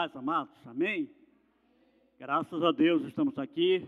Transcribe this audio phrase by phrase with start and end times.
[0.00, 0.66] Paz, amados.
[0.66, 1.14] Amém?
[2.18, 3.86] Graças a Deus estamos aqui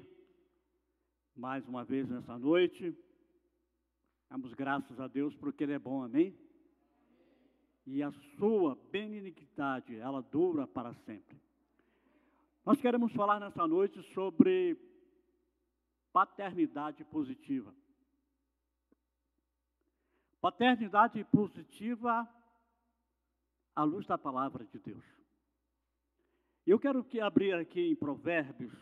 [1.35, 2.95] mais uma vez nessa noite.
[4.29, 6.39] Damos graças a Deus porque Ele é bom, amém?
[7.87, 11.41] E a sua benignidade, ela dura para sempre.
[12.63, 14.77] Nós queremos falar nessa noite sobre
[16.13, 17.75] paternidade positiva.
[20.43, 22.29] Paternidade positiva
[23.75, 25.22] à luz da palavra de Deus.
[26.65, 28.73] Eu quero que abrir aqui em Provérbios,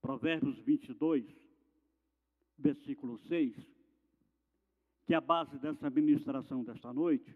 [0.00, 1.26] Provérbios 22,
[2.56, 3.54] versículo 6,
[5.04, 7.34] que é a base dessa ministração desta noite.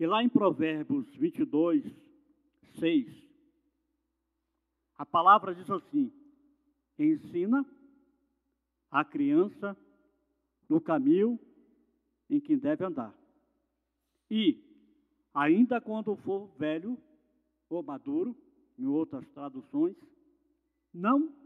[0.00, 1.84] E lá em Provérbios 22,
[2.80, 3.32] 6,
[4.96, 6.12] a palavra diz assim:
[6.98, 7.64] ensina
[8.90, 9.76] a criança
[10.68, 11.38] no caminho
[12.28, 13.21] em que deve andar.
[14.34, 14.58] E,
[15.34, 16.96] ainda quando for velho
[17.68, 18.34] ou maduro,
[18.78, 19.94] em outras traduções,
[20.90, 21.36] não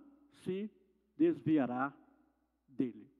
[0.45, 0.71] se
[1.17, 1.93] desviará
[2.69, 3.11] dele.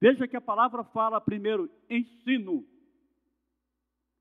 [0.00, 2.66] Veja que a palavra fala primeiro ensino.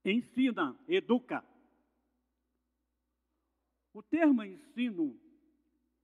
[0.05, 1.43] Ensina, educa.
[3.95, 5.19] O termo ensino,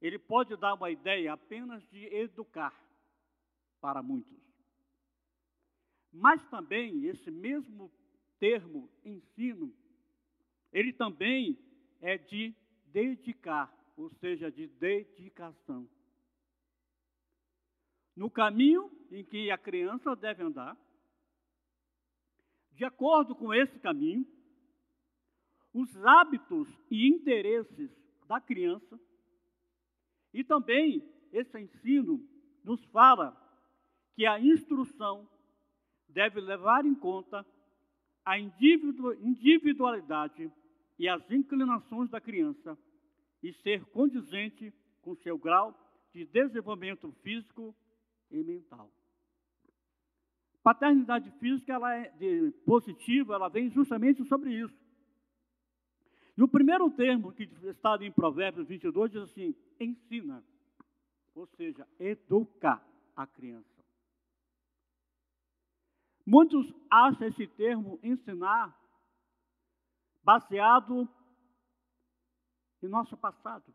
[0.01, 2.73] ele pode dar uma ideia apenas de educar
[3.79, 4.46] para muitos.
[6.11, 7.91] Mas também esse mesmo
[8.39, 9.73] termo ensino,
[10.71, 11.57] ele também
[12.01, 12.55] é de
[12.87, 15.87] dedicar, ou seja, de dedicação.
[18.15, 20.77] No caminho em que a criança deve andar,
[22.71, 24.25] de acordo com esse caminho,
[25.73, 27.91] os hábitos e interesses
[28.27, 28.99] da criança,
[30.33, 32.27] e também esse ensino
[32.63, 33.35] nos fala
[34.15, 35.27] que a instrução
[36.17, 37.45] deve levar em conta
[38.25, 40.51] a individualidade
[40.97, 42.75] e as inclinações da criança
[43.43, 44.73] e ser condizente
[45.03, 45.79] com seu grau
[46.11, 47.75] de desenvolvimento físico
[48.31, 48.91] e mental.
[50.63, 52.11] Paternidade física, ela é
[52.65, 54.75] positiva, ela vem justamente sobre isso.
[56.35, 60.43] E o primeiro termo que está em Provérbios 22 diz assim: ensina,
[61.35, 62.81] ou seja, educa
[63.15, 63.76] a criança.
[66.27, 68.77] Muitos acham esse termo ensinar
[70.21, 71.07] baseado
[72.83, 73.73] em nosso passado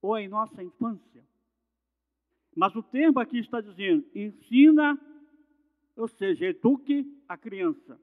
[0.00, 1.22] ou em nossa infância.
[2.56, 4.98] Mas o termo aqui está dizendo: ensina,
[5.94, 8.00] ou seja, eduque a criança.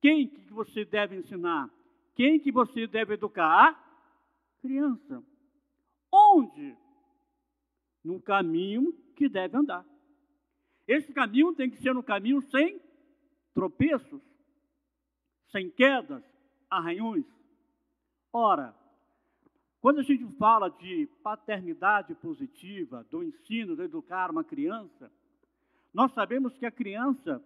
[0.00, 1.70] Quem que você deve ensinar?
[2.16, 3.70] Quem que você deve educar?
[3.70, 5.22] A criança.
[6.12, 6.76] Onde?
[8.02, 9.93] No caminho que deve andar.
[10.86, 12.80] Esse caminho tem que ser um caminho sem
[13.54, 14.22] tropeços,
[15.50, 16.22] sem quedas,
[16.68, 17.24] arranhões.
[18.32, 18.74] Ora,
[19.80, 25.10] quando a gente fala de paternidade positiva, do ensino, de educar uma criança,
[25.92, 27.42] nós sabemos que a criança,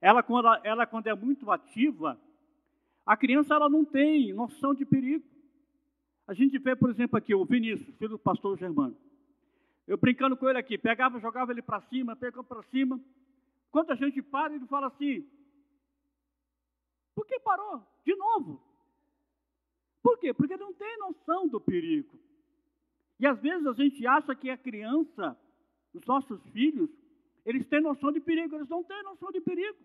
[0.00, 2.20] ela quando, ela, quando é muito ativa,
[3.04, 5.24] a criança ela não tem noção de perigo.
[6.28, 8.96] A gente vê, por exemplo, aqui o Vinícius, filho do pastor Germano.
[9.90, 13.00] Eu brincando com ele aqui, pegava, jogava ele para cima, pegava para cima.
[13.72, 15.28] Quando a gente para, ele fala assim:
[17.12, 17.84] por que parou?
[18.04, 18.62] De novo.
[20.00, 20.32] Por quê?
[20.32, 22.16] Porque não tem noção do perigo.
[23.18, 25.36] E às vezes a gente acha que a criança,
[25.92, 26.88] os nossos filhos,
[27.44, 29.78] eles têm noção de perigo, eles não têm noção de perigo.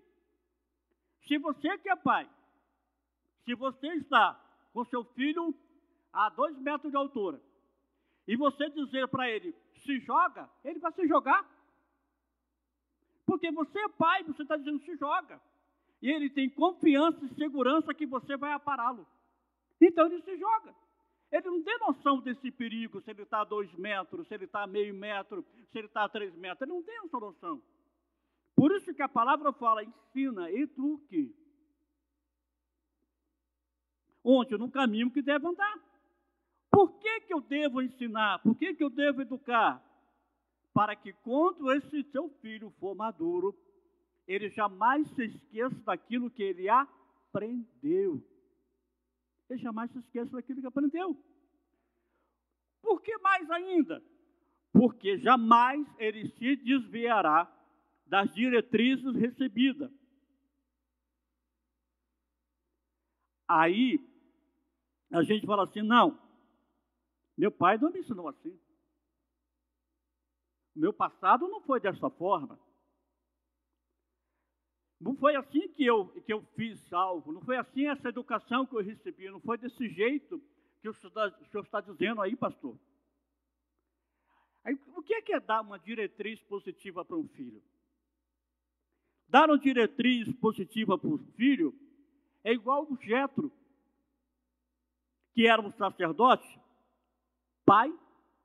[1.28, 2.30] Se você que é pai,
[3.44, 4.40] se você está
[4.72, 5.52] com seu filho
[6.14, 7.42] a dois metros de altura,
[8.28, 11.46] e você dizer para ele, se joga, ele vai se jogar.
[13.26, 15.42] Porque você é pai, você está dizendo se joga.
[16.02, 19.08] E ele tem confiança e segurança que você vai apará-lo.
[19.80, 20.76] Então ele se joga.
[21.32, 24.64] Ele não tem noção desse perigo, se ele está a dois metros, se ele está
[24.64, 26.62] a meio metro, se ele está a três metros.
[26.62, 27.62] Ele não tem essa noção.
[28.56, 31.36] Por isso que a palavra fala, ensina, eduque.
[34.24, 34.58] Onde?
[34.58, 35.95] No caminho que deve andar.
[36.76, 38.40] Por que, que eu devo ensinar?
[38.40, 39.82] Por que, que eu devo educar?
[40.74, 43.58] Para que quando esse seu filho for maduro,
[44.28, 48.22] ele jamais se esqueça daquilo que ele aprendeu.
[49.50, 51.18] Ele jamais se esqueça daquilo que aprendeu.
[52.82, 54.04] Por que mais ainda?
[54.74, 57.50] Porque jamais ele se desviará
[58.06, 59.90] das diretrizes recebidas.
[63.48, 63.98] Aí
[65.10, 66.25] a gente fala assim: não,
[67.38, 68.58] meu pai não me ensinou assim.
[70.76, 72.60] O meu passado não foi dessa forma.
[75.00, 78.76] Não foi assim que eu, que eu fiz algo, não foi assim essa educação que
[78.76, 80.42] eu recebi, não foi desse jeito
[80.82, 82.78] que o senhor, o senhor está dizendo aí, pastor.
[84.64, 87.62] Aí, o que é, que é dar uma diretriz positiva para um filho?
[89.28, 91.74] Dar uma diretriz positiva para o filho
[92.44, 93.52] é igual o Jetro,
[95.34, 96.48] que era um sacerdote,
[97.66, 97.94] pai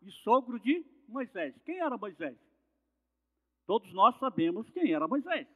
[0.03, 1.55] e sogro de Moisés.
[1.65, 2.39] Quem era Moisés?
[3.67, 5.47] Todos nós sabemos quem era Moisés.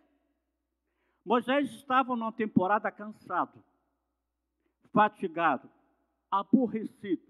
[1.25, 3.65] Moisés estava numa temporada cansado,
[4.93, 5.71] fatigado,
[6.31, 7.27] aborrecido,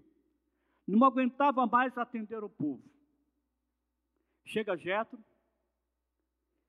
[0.85, 2.83] não aguentava mais atender o povo.
[4.43, 5.17] Chega Jetro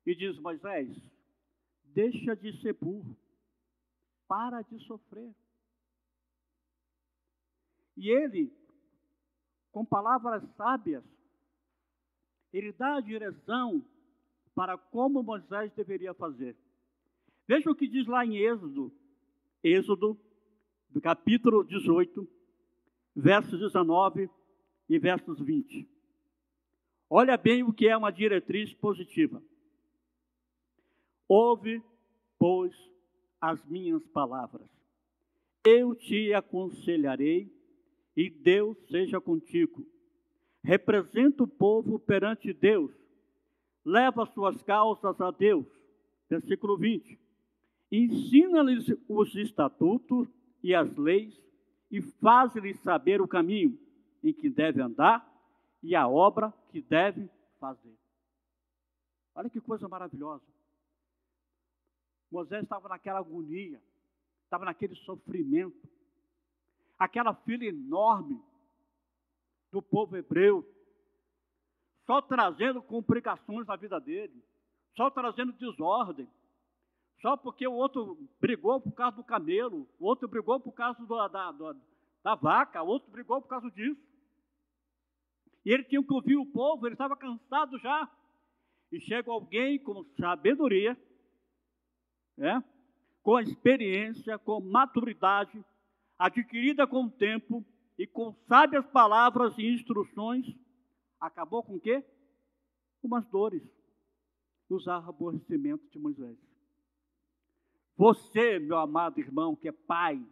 [0.06, 0.96] e diz: Moisés,
[1.84, 3.16] deixa de ser burro,
[4.28, 5.34] para de sofrer.
[7.96, 8.52] E ele,
[9.76, 11.04] com palavras sábias,
[12.50, 13.84] ele dá a direção
[14.54, 16.56] para como Moisés deveria fazer.
[17.46, 18.90] Veja o que diz lá em Êxodo,
[19.62, 20.18] Êxodo,
[20.88, 22.26] do capítulo 18,
[23.14, 24.30] versos 19
[24.88, 25.86] e versos 20.
[27.10, 29.42] Olha bem o que é uma diretriz positiva.
[31.28, 31.82] Ouve,
[32.38, 32.74] pois,
[33.38, 34.70] as minhas palavras.
[35.66, 37.54] Eu te aconselharei
[38.16, 39.86] e Deus seja contigo.
[40.62, 42.92] Representa o povo perante Deus.
[43.84, 45.66] Leva suas causas a Deus.
[46.28, 47.20] Versículo 20.
[47.92, 50.28] Ensina-lhes os estatutos
[50.62, 51.40] e as leis
[51.90, 53.78] e faz-lhes saber o caminho
[54.24, 55.24] em que deve andar
[55.82, 57.30] e a obra que deve
[57.60, 57.96] fazer.
[59.34, 60.44] Olha que coisa maravilhosa.
[62.30, 63.80] Moisés estava naquela agonia,
[64.42, 65.88] estava naquele sofrimento,
[66.98, 68.40] aquela fila enorme
[69.70, 70.64] do povo hebreu,
[72.06, 74.42] só trazendo complicações na vida dele,
[74.96, 76.28] só trazendo desordem,
[77.20, 81.28] só porque o outro brigou por causa do camelo, o outro brigou por causa do,
[81.28, 81.52] da,
[82.22, 84.00] da, vaca, o outro brigou por causa disso.
[85.64, 88.08] E ele tinha que ouvir o povo, ele estava cansado já.
[88.92, 90.96] E chega alguém com sabedoria,
[92.36, 92.62] né?
[93.22, 95.64] com experiência, com maturidade,
[96.18, 97.64] adquirida com o tempo
[97.98, 100.46] e com sábias palavras e instruções,
[101.20, 102.04] acabou com o quê?
[103.00, 103.62] Com as dores
[104.68, 106.36] e os aborrecimentos de Moisés.
[107.96, 110.22] Você, meu amado irmão, que é pai,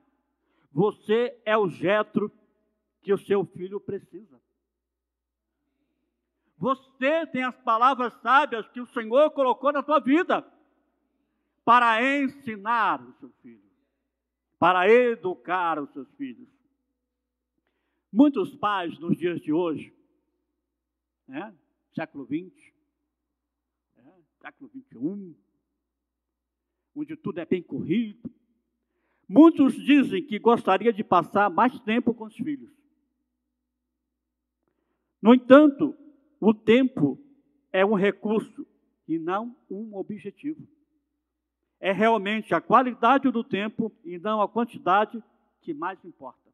[0.70, 2.30] você é o jetro
[3.00, 4.40] que o seu filho precisa.
[6.58, 10.44] Você tem as palavras sábias que o Senhor colocou na sua vida
[11.64, 13.62] para ensinar o seu filho,
[14.64, 16.48] para educar os seus filhos.
[18.10, 19.94] Muitos pais nos dias de hoje,
[21.28, 21.54] né,
[21.94, 22.72] século XX,
[23.94, 25.36] né, século XXI,
[26.96, 28.32] onde tudo é bem corrido.
[29.28, 32.72] Muitos dizem que gostaria de passar mais tempo com os filhos.
[35.20, 35.94] No entanto,
[36.40, 37.22] o tempo
[37.70, 38.66] é um recurso
[39.06, 40.66] e não um objetivo.
[41.84, 45.22] É realmente a qualidade do tempo e não a quantidade
[45.60, 46.50] que mais importa.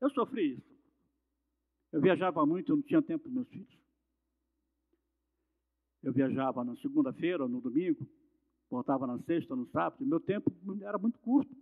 [0.00, 0.74] Eu sofri isso.
[1.92, 3.78] Eu viajava muito, eu não tinha tempo para meus filhos.
[6.02, 8.08] Eu viajava na segunda-feira, no domingo,
[8.70, 11.54] voltava na sexta, no sábado, e meu tempo era muito curto.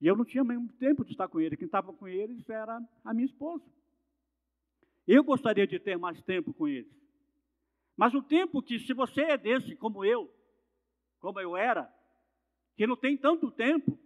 [0.00, 1.56] E eu não tinha mesmo tempo de estar com ele.
[1.56, 3.64] Quem estava com eles era a minha esposa.
[5.06, 7.01] Eu gostaria de ter mais tempo com eles.
[8.02, 10.28] Mas o tempo que, se você é desse, como eu,
[11.20, 11.88] como eu era,
[12.74, 13.96] que não tem tanto tempo,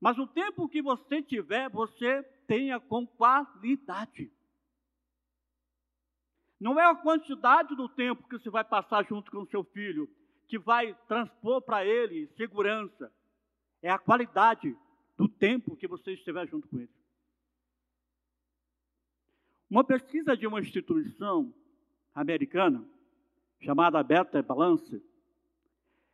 [0.00, 4.32] mas o tempo que você tiver, você tenha com qualidade.
[6.58, 10.10] Não é a quantidade do tempo que você vai passar junto com o seu filho
[10.48, 13.14] que vai transpor para ele segurança.
[13.80, 14.76] É a qualidade
[15.16, 16.90] do tempo que você estiver junto com ele.
[19.70, 21.54] Uma pesquisa de uma instituição
[22.20, 22.84] americana,
[23.60, 25.02] chamada Beta Balance,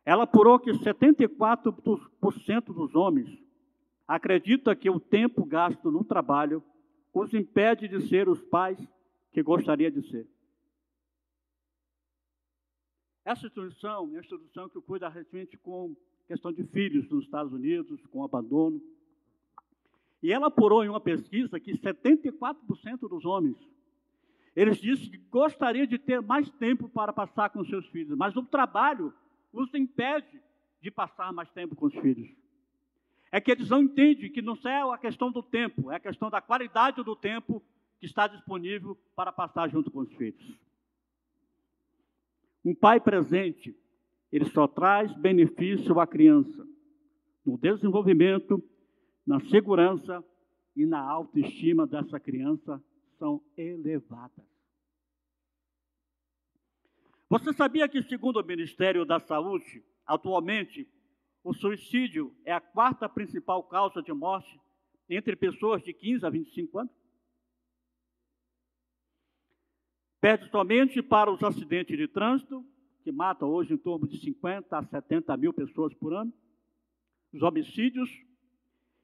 [0.05, 3.43] ela apurou que 74% dos homens
[4.07, 6.63] acredita que o tempo gasto no trabalho
[7.13, 8.77] os impede de ser os pais
[9.31, 10.27] que gostaria de ser.
[13.23, 15.95] Essa instituição é a instituição que cuida recentemente com
[16.27, 18.79] questão de filhos nos Estados Unidos, com abandono.
[20.21, 23.57] E ela apurou em uma pesquisa que 74% dos homens,
[24.55, 28.43] eles disseram que gostariam de ter mais tempo para passar com seus filhos, mas o
[28.43, 29.13] trabalho
[29.51, 30.41] os impede
[30.81, 32.29] de passar mais tempo com os filhos.
[33.31, 36.29] É que eles não entendem que não é a questão do tempo, é a questão
[36.29, 37.61] da qualidade do tempo
[37.99, 40.57] que está disponível para passar junto com os filhos.
[42.63, 43.75] Um pai presente,
[44.31, 46.65] ele só traz benefício à criança
[47.45, 48.63] no desenvolvimento,
[49.25, 50.23] na segurança
[50.75, 52.81] e na autoestima dessa criança
[53.17, 54.45] são elevadas.
[57.29, 60.87] Você sabia que, segundo o Ministério da Saúde, atualmente
[61.43, 64.59] o suicídio é a quarta principal causa de morte
[65.09, 66.93] entre pessoas de 15 a 25 anos?
[70.21, 72.65] Perde somente para os acidentes de trânsito,
[73.03, 76.33] que matam hoje em torno de 50 a 70 mil pessoas por ano,
[77.31, 78.09] os homicídios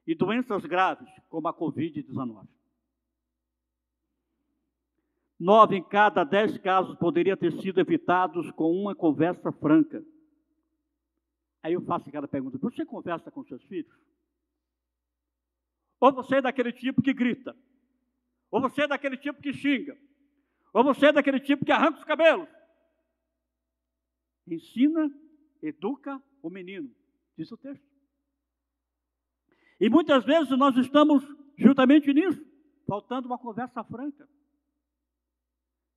[0.06, 2.48] e doenças graves, como a Covid-19.
[5.42, 10.00] Nove em cada dez casos poderiam ter sido evitados com uma conversa franca.
[11.60, 13.92] Aí eu faço aquela pergunta: você conversa com seus filhos?
[15.98, 17.56] Ou você é daquele tipo que grita?
[18.52, 19.98] Ou você é daquele tipo que xinga?
[20.72, 22.48] Ou você é daquele tipo que arranca os cabelos?
[24.46, 25.10] Ensina,
[25.60, 26.88] educa o menino,
[27.36, 27.84] diz o texto.
[29.80, 31.24] E muitas vezes nós estamos
[31.58, 32.46] justamente nisso,
[32.86, 34.28] faltando uma conversa franca.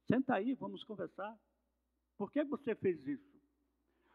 [0.07, 1.37] Senta aí, vamos conversar.
[2.17, 3.35] Por que você fez isso?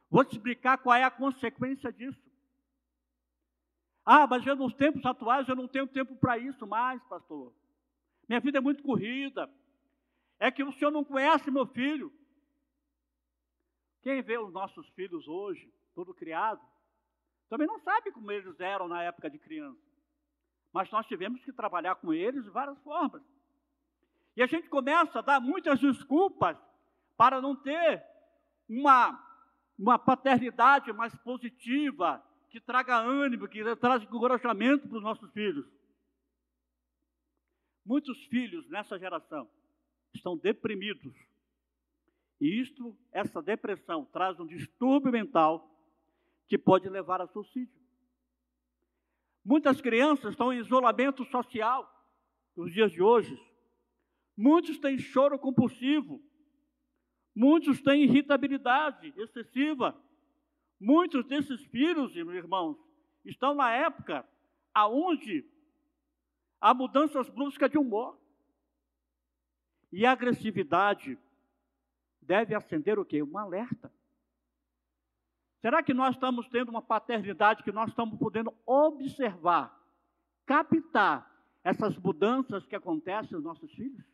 [0.08, 2.20] Vou te explicar qual é a consequência disso.
[4.04, 7.52] Ah, mas eu, nos tempos atuais eu não tenho tempo para isso mais, pastor.
[8.28, 9.48] Minha vida é muito corrida.
[10.38, 12.12] É que o senhor não conhece meu filho.
[14.02, 16.64] Quem vê os nossos filhos hoje, tudo criado,
[17.48, 19.80] também não sabe como eles eram na época de criança.
[20.72, 23.22] Mas nós tivemos que trabalhar com eles de várias formas.
[24.40, 26.56] E a gente começa a dar muitas desculpas
[27.14, 28.02] para não ter
[28.66, 29.22] uma,
[29.78, 35.70] uma paternidade mais positiva, que traga ânimo, que traga encorajamento para os nossos filhos.
[37.84, 39.46] Muitos filhos nessa geração
[40.14, 41.14] estão deprimidos.
[42.40, 45.70] E isto, essa depressão traz um distúrbio mental
[46.48, 47.78] que pode levar a suicídio.
[49.44, 51.86] Muitas crianças estão em isolamento social
[52.56, 53.49] nos dias de hoje.
[54.40, 56.18] Muitos têm choro compulsivo.
[57.36, 59.94] Muitos têm irritabilidade excessiva.
[60.80, 62.78] Muitos desses filhos, irmãos,
[63.22, 64.26] estão na época
[64.72, 65.44] aonde
[66.58, 68.18] há mudanças bruscas de humor.
[69.92, 71.18] E a agressividade
[72.22, 73.22] deve acender o quê?
[73.22, 73.92] Um alerta.
[75.60, 79.78] Será que nós estamos tendo uma paternidade que nós estamos podendo observar,
[80.46, 81.30] captar
[81.62, 84.08] essas mudanças que acontecem nos nossos filhos?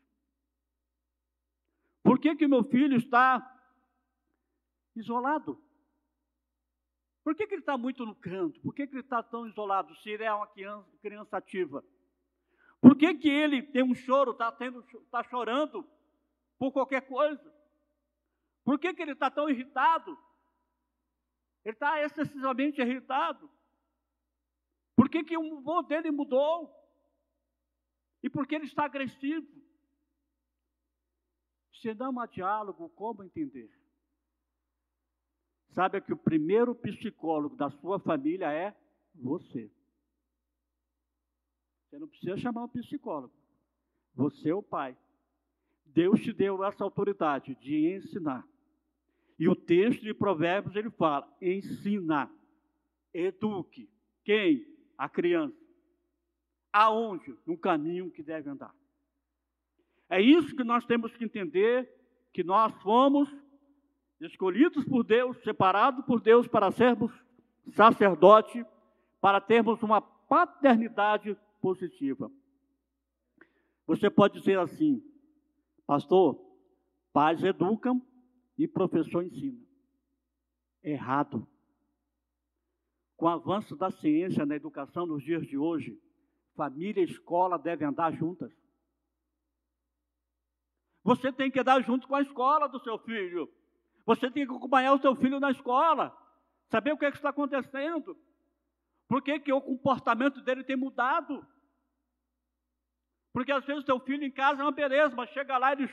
[2.17, 3.47] Por que que meu filho está
[4.95, 5.63] isolado?
[7.23, 8.59] Por que, que ele está muito no canto?
[8.63, 11.85] Por que, que ele está tão isolado se ele é uma criança, ativa?
[12.81, 15.87] Por que, que ele tem um choro, está tá chorando
[16.59, 17.55] por qualquer coisa?
[18.65, 20.19] Por que, que ele está tão irritado?
[21.67, 23.51] Ele está excessivamente irritado.
[24.97, 26.75] Por que, que o humor dele mudou?
[28.23, 29.66] E por que ele está agressivo?
[31.81, 33.71] Se não há diálogo, como entender?
[35.71, 38.75] Sabe que o primeiro psicólogo da sua família é
[39.15, 39.71] você.
[41.85, 43.35] Você não precisa chamar um psicólogo.
[44.15, 44.97] Você é o pai.
[45.85, 48.47] Deus te deu essa autoridade de ensinar.
[49.39, 52.31] E o texto de Provérbios ele fala: ensina,
[53.13, 53.89] eduque.
[54.25, 54.67] Quem?
[54.97, 55.57] A criança.
[56.73, 57.37] Aonde?
[57.47, 58.75] No caminho que deve andar.
[60.09, 61.89] É isso que nós temos que entender:
[62.33, 63.29] que nós fomos
[64.21, 67.13] escolhidos por Deus, separados por Deus para sermos
[67.73, 68.65] sacerdote,
[69.21, 72.31] para termos uma paternidade positiva.
[73.87, 75.03] Você pode dizer assim,
[75.87, 76.41] pastor,
[77.13, 78.01] pais educam,
[78.59, 79.61] e professor ensina.
[80.83, 81.47] Errado.
[83.17, 85.99] Com o avanço da ciência na educação nos dias de hoje,
[86.55, 88.53] família e escola devem andar juntas.
[91.07, 93.49] Você tem que andar junto com a escola do seu filho.
[94.05, 96.13] Você tem que acompanhar o seu filho na escola.
[96.69, 98.19] Saber o que, é que está acontecendo.
[99.07, 101.47] Por que, que o comportamento dele tem mudado?
[103.33, 105.89] Porque às vezes o seu filho em casa é uma beleza, mas chega lá ele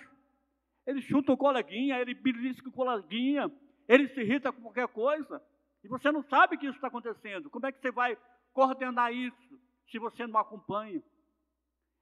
[0.87, 3.51] ele chuta o coleguinha, ele belisca o coleguinha,
[3.87, 5.41] ele se irrita com qualquer coisa,
[5.83, 7.51] e você não sabe que isso está acontecendo.
[7.51, 8.17] Como é que você vai
[8.51, 11.01] coordenar isso se você não acompanha?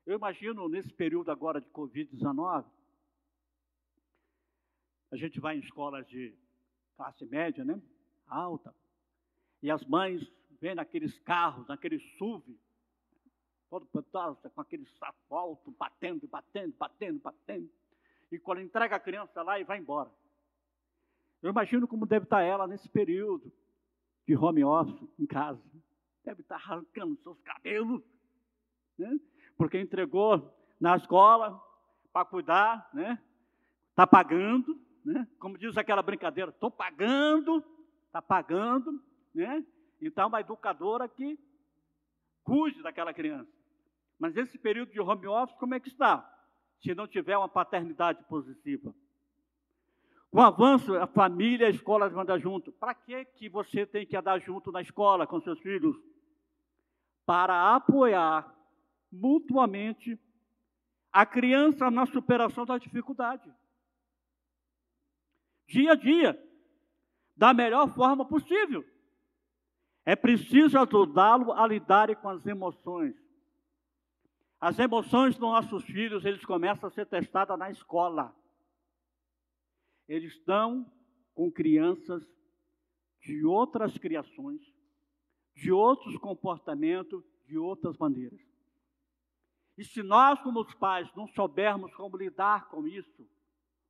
[0.06, 2.66] Eu imagino nesse período agora de Covid-19,
[5.12, 6.34] a gente vai em escolas de
[6.96, 7.82] classe média, né?
[8.28, 8.74] Alta,
[9.62, 10.26] e as mães
[10.60, 12.58] vêm naqueles carros, naqueles SUV,
[13.70, 17.70] todo pedaço, com aquele sapo alto, batendo, batendo, batendo, batendo.
[18.32, 20.10] E quando entrega a criança lá e vai embora.
[21.42, 23.52] Eu imagino como deve estar ela nesse período
[24.28, 25.62] de home office em casa.
[26.24, 28.02] Deve estar arrancando seus cabelos,
[28.98, 29.20] né?
[29.58, 31.60] porque entregou na escola
[32.14, 33.22] para cuidar, né?
[33.90, 35.28] Está pagando, né?
[35.40, 37.64] Como diz aquela brincadeira, estou pagando,
[38.06, 39.02] está pagando,
[39.34, 39.66] né?
[40.02, 41.40] Então, uma educadora que
[42.44, 43.52] cuide daquela criança.
[44.20, 46.28] Mas esse período de home office, como é que está?
[46.82, 48.94] Se não tiver uma paternidade positiva.
[50.32, 52.72] Com o avanço, a família e a escola vão andar junto.
[52.72, 55.96] Para que, que você tem que andar junto na escola com seus filhos?
[57.26, 58.52] Para apoiar
[59.12, 60.18] mutuamente
[61.12, 63.52] a criança na superação da dificuldade.
[65.72, 66.52] Dia a dia,
[67.34, 68.86] da melhor forma possível.
[70.06, 73.16] É preciso ajudá-lo a lidar com as emoções.
[74.60, 78.36] As emoções dos nossos filhos, eles começam a ser testadas na escola.
[80.10, 80.92] Eles estão
[81.34, 82.22] com crianças
[83.22, 84.62] de outras criações,
[85.56, 88.42] de outros comportamentos, de outras maneiras.
[89.78, 93.26] E se nós, como os pais, não soubermos como lidar com isso,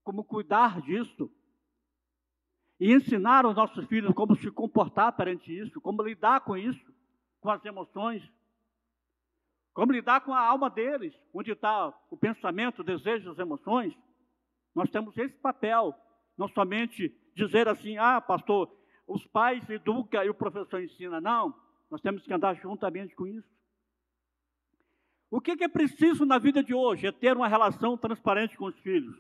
[0.04, 1.28] como cuidar disso,
[2.82, 6.84] e ensinar os nossos filhos como se comportar perante isso, como lidar com isso,
[7.40, 8.28] com as emoções,
[9.72, 13.96] como lidar com a alma deles, onde está o pensamento, o desejo, as emoções,
[14.74, 15.94] nós temos esse papel,
[16.36, 21.54] não somente dizer assim, ah, pastor, os pais educam e o professor ensina, não,
[21.88, 23.48] nós temos que andar juntamente com isso.
[25.30, 27.06] O que é preciso na vida de hoje?
[27.06, 29.16] É ter uma relação transparente com os filhos.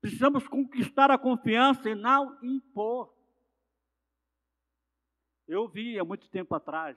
[0.00, 3.12] Precisamos conquistar a confiança e não impor.
[5.46, 6.96] Eu vi há muito tempo atrás,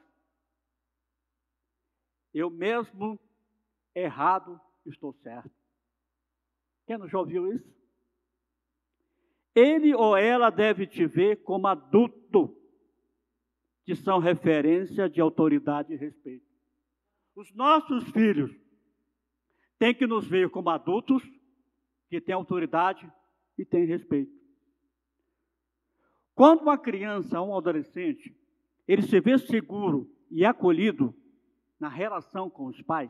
[2.34, 3.20] eu mesmo
[3.96, 5.52] errado estou certo.
[6.86, 7.74] Quem não já ouviu isso?
[9.54, 12.58] Ele ou ela deve te ver como adulto,
[13.84, 16.46] que são referência de autoridade e respeito.
[17.36, 18.52] Os nossos filhos
[19.78, 21.24] têm que nos ver como adultos
[22.12, 23.10] que têm autoridade
[23.58, 24.38] e têm respeito.
[26.36, 28.36] Quando uma criança ou um adolescente,
[28.86, 31.16] ele se vê seguro e acolhido
[31.80, 33.10] na relação com os pais,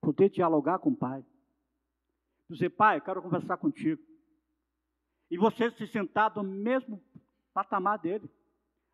[0.00, 1.24] poder dialogar com o pai,
[2.48, 4.00] dizer, pai, eu quero conversar contigo.
[5.28, 7.02] E você se sentar no mesmo
[7.52, 8.30] patamar dele.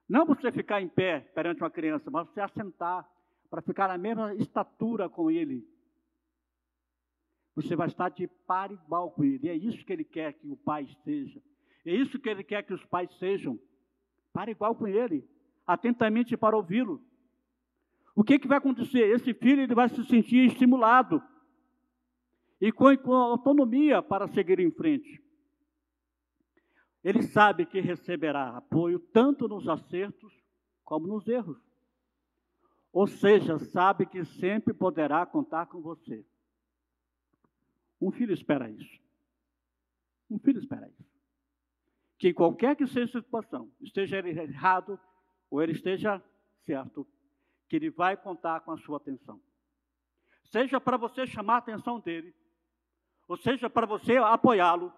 [0.08, 3.06] Não você ficar em pé perante uma criança, mas você assentar
[3.50, 5.68] para ficar na mesma estatura com ele.
[7.56, 9.46] Você vai estar de par igual com ele.
[9.46, 11.42] E é isso que ele quer que o pai esteja.
[11.86, 13.58] É isso que ele quer que os pais sejam.
[14.30, 15.26] Par igual com ele.
[15.66, 17.02] Atentamente para ouvi-lo.
[18.14, 19.08] O que, que vai acontecer?
[19.08, 21.22] Esse filho ele vai se sentir estimulado.
[22.60, 25.22] E com, com autonomia para seguir em frente.
[27.02, 30.32] Ele sabe que receberá apoio tanto nos acertos
[30.84, 31.58] como nos erros.
[32.92, 36.24] Ou seja, sabe que sempre poderá contar com você.
[38.00, 39.00] Um filho espera isso.
[40.30, 41.04] Um filho espera isso.
[42.18, 44.98] Que qualquer que seja a situação, esteja ele errado
[45.50, 46.22] ou ele esteja
[46.64, 47.06] certo,
[47.68, 49.40] que ele vai contar com a sua atenção.
[50.44, 52.34] Seja para você chamar a atenção dele,
[53.28, 54.92] ou seja para você apoiá-lo,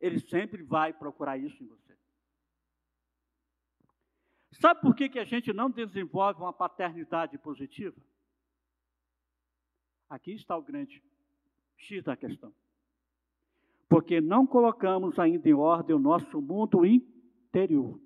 [0.00, 1.96] ele sempre vai procurar isso em você.
[4.52, 8.00] Sabe por que, que a gente não desenvolve uma paternidade positiva?
[10.08, 11.02] Aqui está o grande
[11.76, 12.52] X da questão.
[13.88, 17.94] Porque não colocamos ainda em ordem o nosso mundo interior.
[17.94, 18.00] O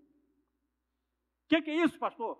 [1.48, 2.38] que, que é isso, pastor?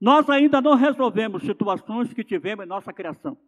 [0.00, 3.38] Nós ainda não resolvemos situações que tivemos em nossa criação.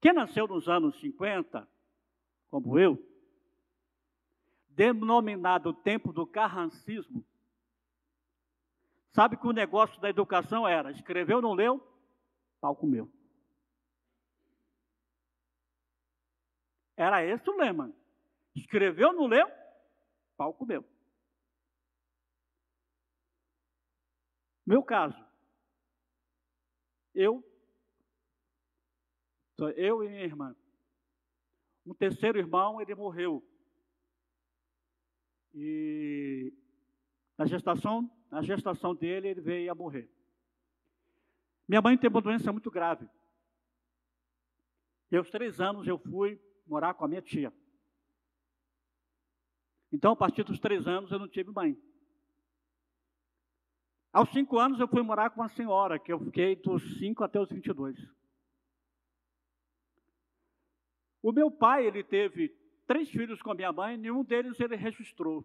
[0.00, 1.68] Quem nasceu nos anos 50,
[2.50, 2.98] como eu,
[4.70, 7.24] denominado tempo do carrancismo,
[9.18, 11.82] Sabe que o negócio da educação era: escreveu, não leu,
[12.60, 13.10] pau comeu.
[16.98, 17.94] Era esse o lema.
[18.56, 19.48] Escreveu, não leu,
[20.36, 20.84] pau comeu.
[24.66, 25.24] Meu caso,
[27.14, 27.42] eu,
[29.76, 30.56] eu e minha irmã.
[31.86, 33.46] Um terceiro irmão, ele morreu.
[35.54, 36.52] E
[37.38, 40.10] na gestação na gestação dele, ele veio a morrer.
[41.66, 43.08] Minha mãe teve uma doença muito grave.
[45.10, 47.52] E aos três anos eu fui morar com a minha tia.
[49.92, 51.76] Então, a partir dos três anos, eu não tive mãe.
[54.12, 57.40] Aos cinco anos eu fui morar com uma senhora, que eu fiquei dos cinco até
[57.40, 57.96] os 22.
[61.22, 62.48] O meu pai, ele teve
[62.86, 65.44] três filhos com a minha mãe, nenhum deles ele registrou.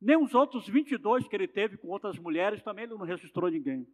[0.00, 3.86] Nem os outros 22 que ele teve com outras mulheres, também ele não registrou ninguém.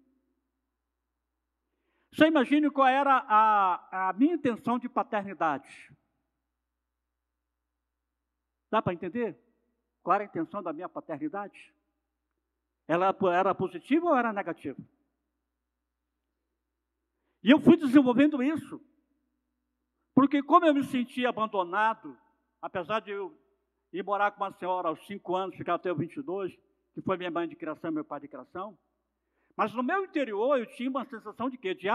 [2.17, 5.95] Você imagine qual era a, a minha intenção de paternidade.
[8.71, 9.39] Dá para entender?
[10.03, 11.75] Qual era a intenção da minha paternidade?
[12.89, 14.81] Ela era positiva ou era negativa?
[17.43, 18.81] E eu fui desenvolvendo isso.
[20.15, 22.19] Porque como eu me sentia abandonado,
[22.63, 23.39] apesar de eu
[23.93, 26.59] ir morar com uma senhora aos 5 anos, ficar até os 22,
[26.95, 28.79] que foi minha mãe de criação meu pai de criação,
[29.57, 31.75] mas no meu interior eu tinha uma sensação de quê?
[31.75, 31.89] De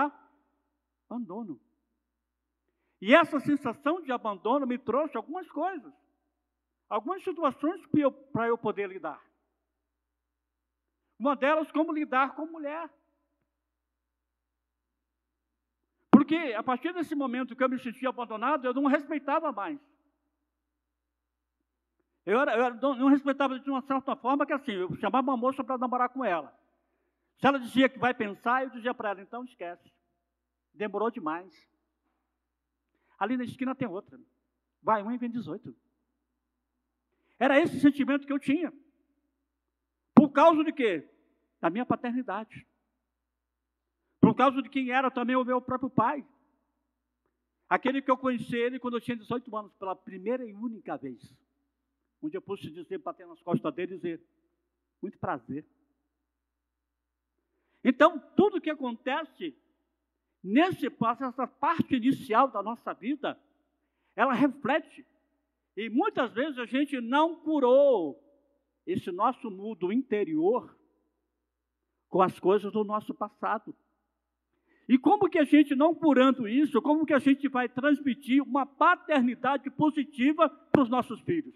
[1.10, 1.62] abandono.
[3.00, 5.94] E essa sensação de abandono me trouxe algumas coisas,
[6.90, 7.82] algumas situações
[8.32, 9.22] para eu poder lidar.
[11.20, 12.90] Uma delas, como lidar com mulher.
[16.10, 19.80] Porque a partir desse momento que eu me sentia abandonado, eu não respeitava mais.
[22.26, 25.64] Eu, era, eu não respeitava de uma certa forma que assim, eu chamava uma moça
[25.64, 26.56] para namorar com ela.
[27.42, 29.92] Se ela dizia que vai pensar, eu dizia para ela, então esquece.
[30.72, 31.68] Demorou demais.
[33.18, 34.20] Ali na esquina tem outra.
[34.80, 35.76] Vai, um e vem 18.
[37.40, 38.72] Era esse sentimento que eu tinha.
[40.14, 41.10] Por causa de quê?
[41.60, 42.68] Da minha paternidade.
[44.20, 46.24] Por causa de quem era também o meu próprio pai.
[47.68, 51.36] Aquele que eu conheci ele quando eu tinha 18 anos, pela primeira e única vez.
[52.22, 54.22] Onde eu pude dizer, bater nas costas dele e dizer,
[55.02, 55.66] muito prazer.
[57.84, 59.56] Então, tudo que acontece
[60.44, 63.40] nesse passo, essa parte inicial da nossa vida,
[64.16, 65.06] ela reflete.
[65.76, 68.22] E muitas vezes a gente não curou
[68.86, 70.78] esse nosso mundo interior
[72.10, 73.76] com as coisas do nosso passado.
[74.88, 78.66] E como que a gente, não curando isso, como que a gente vai transmitir uma
[78.66, 81.56] paternidade positiva para os nossos filhos?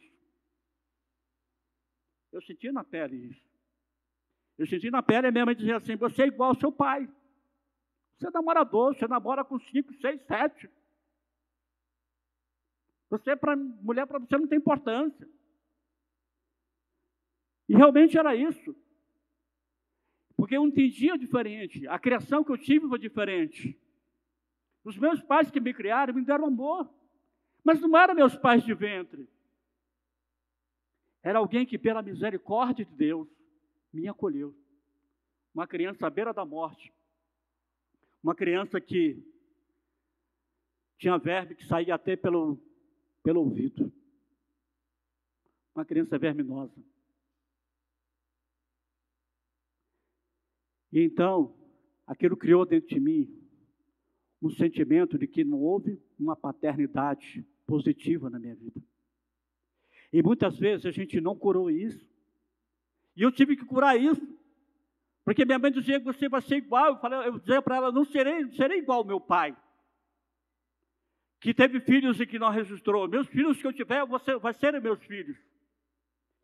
[2.32, 3.45] Eu senti na pele isso.
[4.58, 7.10] Eu senti na pele minha mãe dizer assim: você é igual ao seu pai.
[8.18, 10.70] Você é namorador, você namora com cinco, seis, sete.
[13.10, 15.30] Você, para mulher, para você não tem importância.
[17.68, 18.76] E realmente era isso.
[20.36, 21.88] Porque eu entendia diferente.
[21.88, 23.80] A criação que eu tive foi diferente.
[24.84, 26.90] Os meus pais que me criaram me deram amor.
[27.64, 29.28] Mas não eram meus pais de ventre.
[31.24, 33.28] Era alguém que, pela misericórdia de Deus,
[33.96, 34.56] me acolheu.
[35.54, 36.94] Uma criança à beira da morte.
[38.22, 39.24] Uma criança que
[40.98, 42.62] tinha verme que saía até pelo,
[43.24, 43.92] pelo ouvido.
[45.74, 46.84] Uma criança verminosa.
[50.92, 51.56] E então,
[52.06, 53.42] aquilo criou dentro de mim
[54.42, 58.82] um sentimento de que não houve uma paternidade positiva na minha vida.
[60.14, 62.15] E muitas vezes a gente não curou isso.
[63.16, 64.22] E eu tive que curar isso.
[65.24, 66.88] Porque minha mãe dizia que você vai ser igual.
[66.88, 69.56] Eu, falei, eu dizia para ela, não serei, serei igual ao meu pai.
[71.40, 73.08] Que teve filhos e que não registrou.
[73.08, 75.38] Meus filhos que eu tiver, você vai ser meus filhos.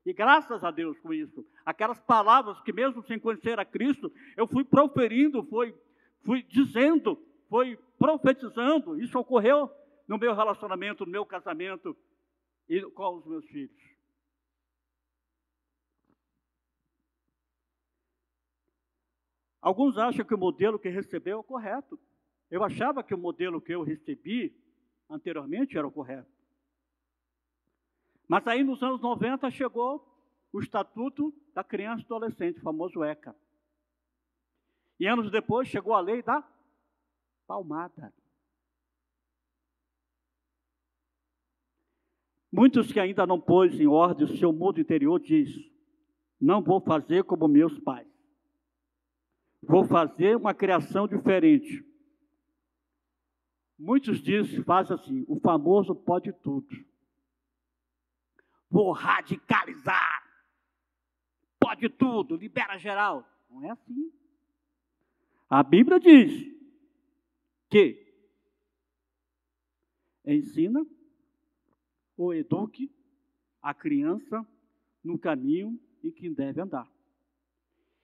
[0.06, 1.46] E graças a Deus com isso.
[1.64, 5.76] Aquelas palavras que mesmo sem conhecer a Cristo, eu fui proferindo, fui,
[6.24, 9.00] fui dizendo, fui profetizando.
[9.00, 9.70] Isso ocorreu
[10.08, 11.96] no meu relacionamento, no meu casamento
[12.68, 13.91] e com os meus filhos.
[19.62, 22.00] Alguns acham que o modelo que recebeu é o correto.
[22.50, 24.58] Eu achava que o modelo que eu recebi
[25.10, 26.32] anteriormente era o correto.
[28.28, 30.08] Mas aí nos anos 90 chegou
[30.52, 33.36] o Estatuto da Criança e Adolescente, o famoso ECA.
[35.00, 36.44] E anos depois chegou a lei da
[37.48, 38.14] palmada.
[42.52, 45.50] Muitos que ainda não pôs em ordem o seu mundo interior diz:
[46.40, 48.11] não vou fazer como meus pais.
[49.62, 51.86] Vou fazer uma criação diferente.
[53.78, 56.68] Muitos dizem, faz assim, o famoso pode tudo.
[58.70, 60.22] Vou radicalizar.
[61.60, 63.28] Pode tudo, libera geral.
[63.50, 64.12] Não é assim.
[65.50, 66.50] A Bíblia diz
[67.70, 68.08] que
[70.26, 70.86] ensina
[72.16, 72.90] ou eduque
[73.62, 74.46] a criança
[75.04, 76.90] no caminho em que deve andar.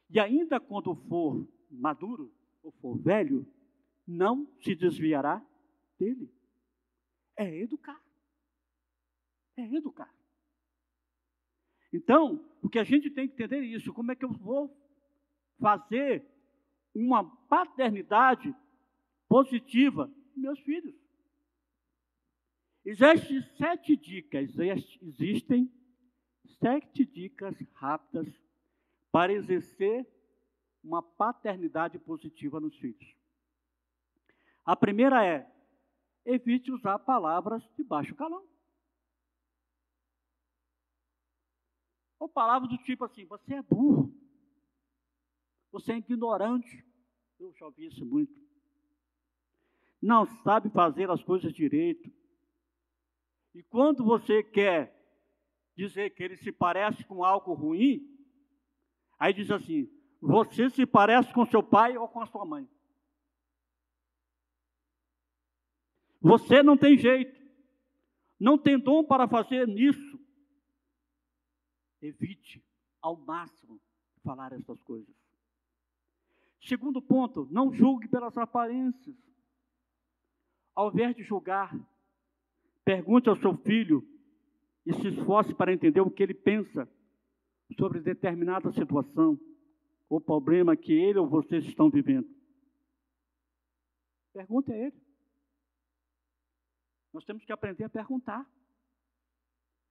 [0.10, 3.46] E ainda quando for maduro ou for velho,
[4.06, 5.46] não se desviará
[6.00, 6.32] dele.
[7.36, 8.02] É educar.
[9.56, 10.14] É educar.
[11.94, 13.94] Então, o que a gente tem que entender é isso.
[13.94, 14.76] Como é que eu vou
[15.60, 16.26] fazer
[16.94, 18.54] uma paternidade
[19.28, 20.96] positiva meus filhos.
[22.86, 24.50] Existem sete dicas,
[25.02, 25.72] existem
[26.60, 28.28] sete dicas rápidas
[29.12, 30.08] para exercer
[30.84, 33.16] uma paternidade positiva nos filhos.
[34.66, 35.50] A primeira é:
[36.26, 38.46] evite usar palavras de baixo calão.
[42.20, 44.14] Ou palavras do tipo assim: você é burro,
[45.72, 46.86] você é ignorante.
[47.40, 48.34] Eu já ouvi isso muito.
[50.02, 52.12] Não sabe fazer as coisas direito.
[53.54, 54.96] E quando você quer
[55.76, 58.17] dizer que ele se parece com algo ruim,
[59.20, 59.90] aí diz assim:
[60.22, 62.68] você se parece com seu pai ou com a sua mãe.
[66.20, 67.40] Você não tem jeito,
[68.40, 70.20] não tem dom para fazer nisso.
[72.02, 72.64] Evite
[73.02, 73.80] ao máximo
[74.24, 75.16] falar essas coisas.
[76.62, 79.16] Segundo ponto, não julgue pelas aparências.
[80.76, 81.74] Ao invés de julgar,
[82.84, 84.06] pergunte ao seu filho
[84.86, 86.90] e se esforce para entender o que ele pensa
[87.76, 89.40] sobre determinada situação
[90.10, 92.28] ou problema que ele ou vocês estão vivendo.
[94.34, 94.96] Pergunte a ele.
[97.12, 98.48] Nós temos que aprender a perguntar.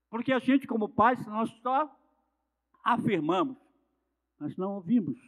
[0.09, 1.93] Porque a gente, como pais, nós só
[2.83, 3.57] afirmamos,
[4.39, 5.19] mas não ouvimos.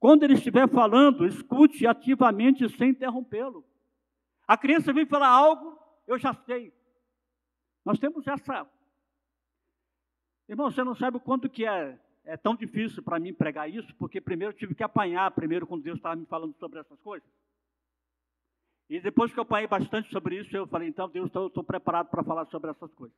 [0.00, 3.64] Quando ele estiver falando, escute ativamente sem interrompê-lo.
[4.48, 6.74] A criança vem falar algo, eu já sei.
[7.84, 8.68] Nós temos essa.
[10.48, 13.94] Irmão, você não sabe o quanto que é, é tão difícil para mim pregar isso,
[13.96, 17.28] porque primeiro eu tive que apanhar, primeiro, quando Deus estava me falando sobre essas coisas.
[18.88, 22.10] E depois que eu apanhei bastante sobre isso, eu falei, então, Deus, eu estou preparado
[22.10, 23.16] para falar sobre essas coisas.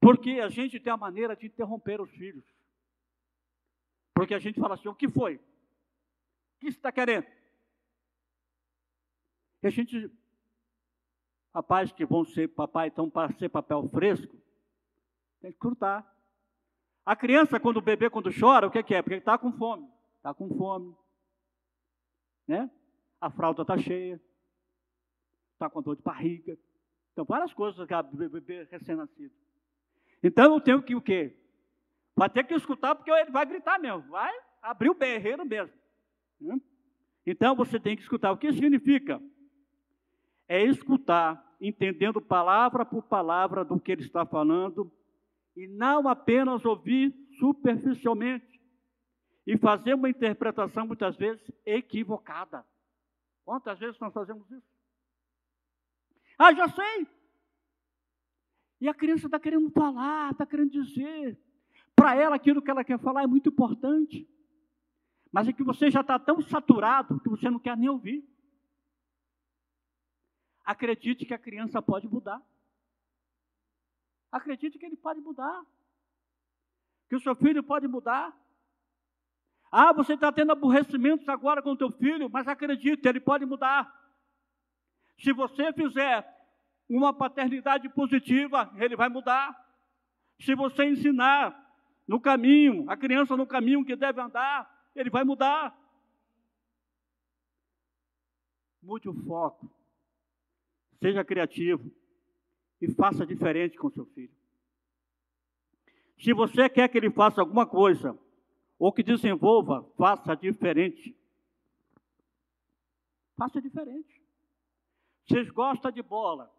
[0.00, 2.44] Porque a gente tem a maneira de interromper os filhos.
[4.14, 5.36] Porque a gente fala assim, o que foi?
[5.36, 5.40] O
[6.60, 7.26] que você está querendo?
[9.62, 10.10] E a gente,
[11.54, 14.36] rapazes que vão ser papai, então para ser papel fresco,
[15.40, 16.06] tem que escutar.
[17.04, 19.02] A criança, quando o bebê, quando chora, o que, é?
[19.02, 19.88] Porque ele está com fome.
[20.18, 20.94] Está com fome.
[22.46, 22.70] Né?
[23.20, 24.20] a fralda está cheia,
[25.52, 26.56] está com dor de barriga.
[27.12, 29.34] Então, várias coisas que a bebê recém-nascido.
[30.22, 31.36] Então, eu tenho que o quê?
[32.16, 35.74] Vai ter que escutar, porque ele vai gritar mesmo, vai abrir o berreiro mesmo.
[36.40, 36.58] Né?
[37.26, 38.32] Então, você tem que escutar.
[38.32, 39.20] O que significa?
[40.48, 44.90] É escutar, entendendo palavra por palavra do que ele está falando,
[45.56, 48.60] e não apenas ouvir superficialmente,
[49.46, 52.64] e fazer uma interpretação muitas vezes equivocada.
[53.44, 54.66] Quantas vezes nós fazemos isso?
[56.38, 57.06] Ah, já sei.
[58.80, 61.38] E a criança está querendo falar, está querendo dizer.
[61.94, 64.28] Para ela, aquilo que ela quer falar é muito importante.
[65.32, 68.24] Mas é que você já está tão saturado que você não quer nem ouvir.
[70.64, 72.40] Acredite que a criança pode mudar.
[74.30, 75.64] Acredite que ele pode mudar.
[77.08, 78.36] Que o seu filho pode mudar.
[79.70, 83.92] Ah, você está tendo aborrecimentos agora com o teu filho, mas acredite, ele pode mudar.
[85.18, 86.26] Se você fizer
[86.88, 89.56] uma paternidade positiva, ele vai mudar.
[90.40, 91.56] Se você ensinar
[92.06, 95.76] no caminho, a criança no caminho que deve andar, ele vai mudar.
[98.82, 99.70] Mude o foco.
[101.00, 101.99] Seja criativo
[102.80, 104.34] e faça diferente com seu filho.
[106.18, 108.18] Se você quer que ele faça alguma coisa,
[108.78, 111.14] ou que desenvolva, faça diferente.
[113.36, 114.22] Faça diferente.
[115.26, 116.50] Vocês gostam de bola.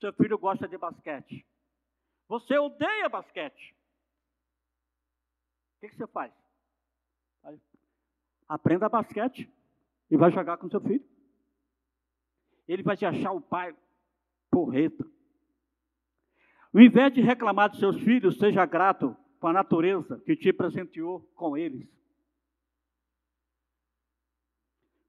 [0.00, 1.44] Seu filho gosta de basquete.
[2.28, 3.74] Você odeia basquete.
[5.76, 6.32] O que, você faz?
[8.48, 9.52] Aprenda basquete
[10.10, 11.04] e vai jogar com seu filho.
[12.66, 13.76] Ele vai te achar o pai
[14.50, 15.04] porreta.
[16.72, 21.20] Ao invés de reclamar dos seus filhos, seja grato com a natureza que te presenteou
[21.34, 21.88] com eles.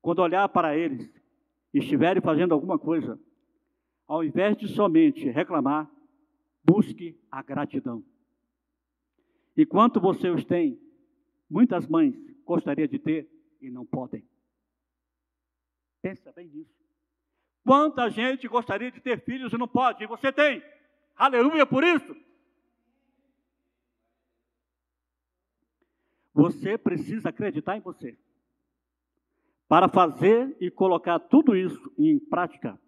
[0.01, 1.11] Quando olhar para eles
[1.73, 3.19] e estiverem fazendo alguma coisa,
[4.07, 5.89] ao invés de somente reclamar,
[6.63, 8.03] busque a gratidão.
[9.55, 10.79] E quanto você os tem,
[11.49, 13.29] muitas mães gostariam de ter
[13.61, 14.25] e não podem.
[16.01, 16.78] Pensa bem nisso.
[17.63, 20.63] Quanta gente gostaria de ter filhos e não pode, e você tem.
[21.15, 22.15] Aleluia por isso.
[26.33, 28.17] Você precisa acreditar em você.
[29.67, 32.79] Para fazer e colocar tudo isso em prática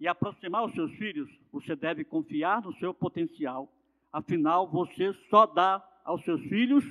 [0.00, 3.72] e aproximar os seus filhos, você deve confiar no seu potencial.
[4.12, 6.84] Afinal, você só dá aos seus filhos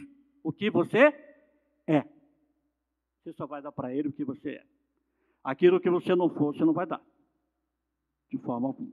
[0.44, 1.14] o que você
[1.88, 2.04] é.
[3.24, 4.66] Você só vai dar para ele o que você é.
[5.44, 7.02] Aquilo que você não for, você não vai dar.
[8.34, 8.92] De forma alguma.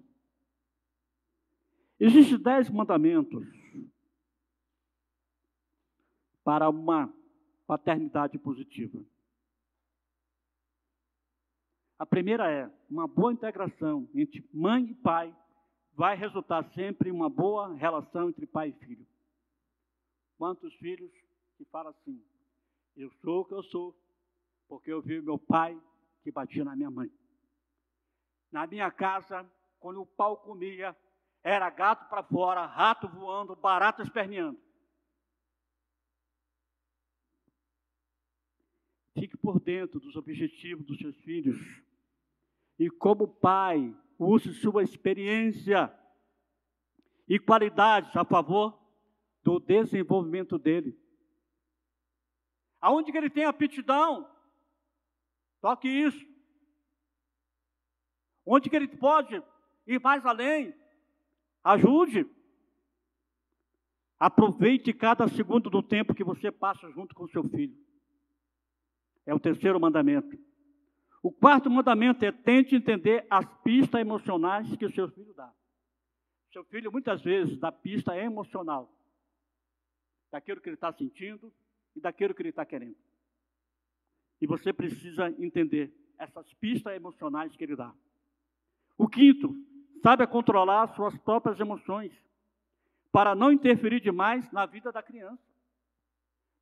[1.99, 3.43] Existem dez mandamentos
[6.45, 7.11] para uma
[7.67, 9.03] paternidade positiva.
[11.99, 15.35] A primeira é uma boa integração entre mãe e pai
[15.95, 19.07] vai resultar sempre em uma boa relação entre pai e filho.
[20.37, 21.11] Quantos filhos
[21.57, 22.23] que falam assim:
[22.95, 23.97] eu sou o que eu sou,
[24.69, 25.81] porque eu vi meu pai
[26.23, 27.11] que batia na minha mãe.
[28.51, 30.97] Na minha casa, quando o pau comia,
[31.43, 34.61] era gato para fora, rato voando, barata esperneando.
[39.15, 41.59] Fique por dentro dos objetivos dos seus filhos.
[42.79, 45.95] E como pai, use sua experiência
[47.29, 48.79] e qualidades a favor
[49.43, 50.99] do desenvolvimento dele.
[52.81, 54.31] Aonde que ele tem aptidão,
[55.61, 56.30] toque isso.
[58.53, 59.41] Onde que ele pode
[59.87, 60.75] ir mais além,
[61.63, 62.27] ajude.
[64.19, 67.79] Aproveite cada segundo do tempo que você passa junto com seu filho.
[69.25, 70.37] É o terceiro mandamento.
[71.23, 75.55] O quarto mandamento é tente entender as pistas emocionais que o seu filho dá.
[76.53, 78.93] Seu filho muitas vezes dá pista emocional
[80.29, 81.53] daquilo que ele está sentindo
[81.95, 82.97] e daquilo que ele está querendo.
[84.41, 87.95] E você precisa entender essas pistas emocionais que ele dá.
[89.01, 89.57] O quinto,
[90.03, 92.13] saiba controlar suas próprias emoções
[93.11, 95.43] para não interferir demais na vida da criança.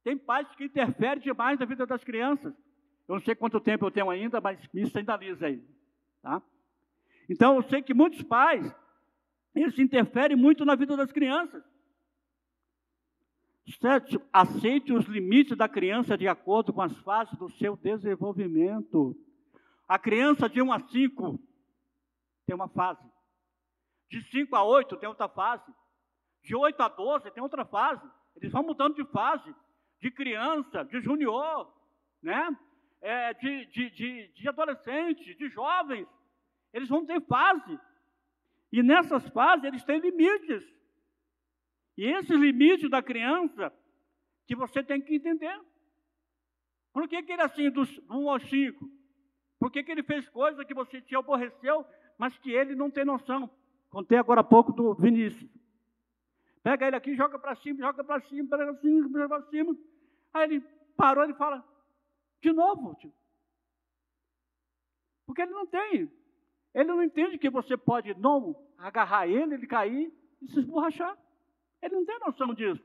[0.05, 2.55] Tem pais que interferem demais na vida das crianças.
[3.09, 5.61] Eu não sei quanto tempo eu tenho ainda, mas me escandaliza aí.
[6.22, 6.40] Tá?
[7.29, 8.72] Então, eu sei que muitos pais,
[9.53, 11.64] eles interferem muito na vida das crianças.
[13.81, 19.16] Sete, aceite os limites da criança de acordo com as fases do seu desenvolvimento.
[19.88, 21.48] A criança de 1 a 5
[22.48, 23.04] tem uma fase.
[24.08, 25.70] De 5 a 8 tem outra fase.
[26.42, 28.11] De 8 a 12 tem outra fase.
[28.37, 29.54] Eles vão mudando de fase.
[30.00, 31.70] De criança, de junior,
[32.22, 32.56] né?
[33.00, 36.08] é, de, de, de, de adolescentes, de jovens.
[36.72, 37.78] Eles vão ter fase.
[38.72, 40.64] E nessas fases eles têm limites.
[41.96, 43.72] E esses limites da criança
[44.46, 45.61] que você tem que entender.
[46.92, 48.90] Por que, que ele é assim, dos 1 ao 5?
[49.58, 51.84] Por que, que ele fez coisas que você te aborreceu,
[52.18, 53.48] mas que ele não tem noção?
[53.88, 55.48] Contei agora há pouco do Vinícius.
[56.62, 59.76] Pega ele aqui, joga para cima, joga para cima, para cima, para cima.
[60.35, 60.61] Aí ele
[60.96, 61.64] parou e fala:
[62.42, 62.94] de novo.
[62.96, 63.12] Tio.
[65.24, 66.11] Porque ele não tem.
[66.74, 71.16] Ele não entende que você pode não agarrar ele, ele cair e se esborrachar.
[71.81, 72.83] Ele não tem noção disso.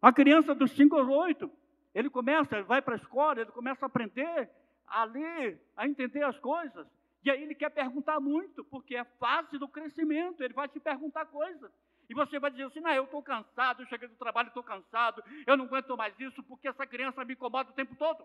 [0.00, 1.50] A criança dos 5 aos 8,
[1.94, 4.50] ele começa, ele vai para a escola, ele começa a aprender
[4.86, 6.86] a ler, a entender as coisas.
[7.24, 11.26] E aí ele quer perguntar muito, porque é fase do crescimento, ele vai te perguntar
[11.26, 11.70] coisas.
[12.08, 15.22] E você vai dizer assim: não, eu estou cansado, eu cheguei do trabalho, estou cansado,
[15.46, 18.24] eu não aguento mais isso, porque essa criança me incomoda o tempo todo.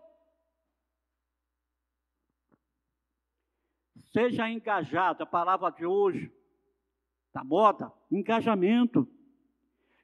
[4.12, 6.32] Seja engajado, a palavra de hoje,
[7.32, 9.08] da moda, engajamento.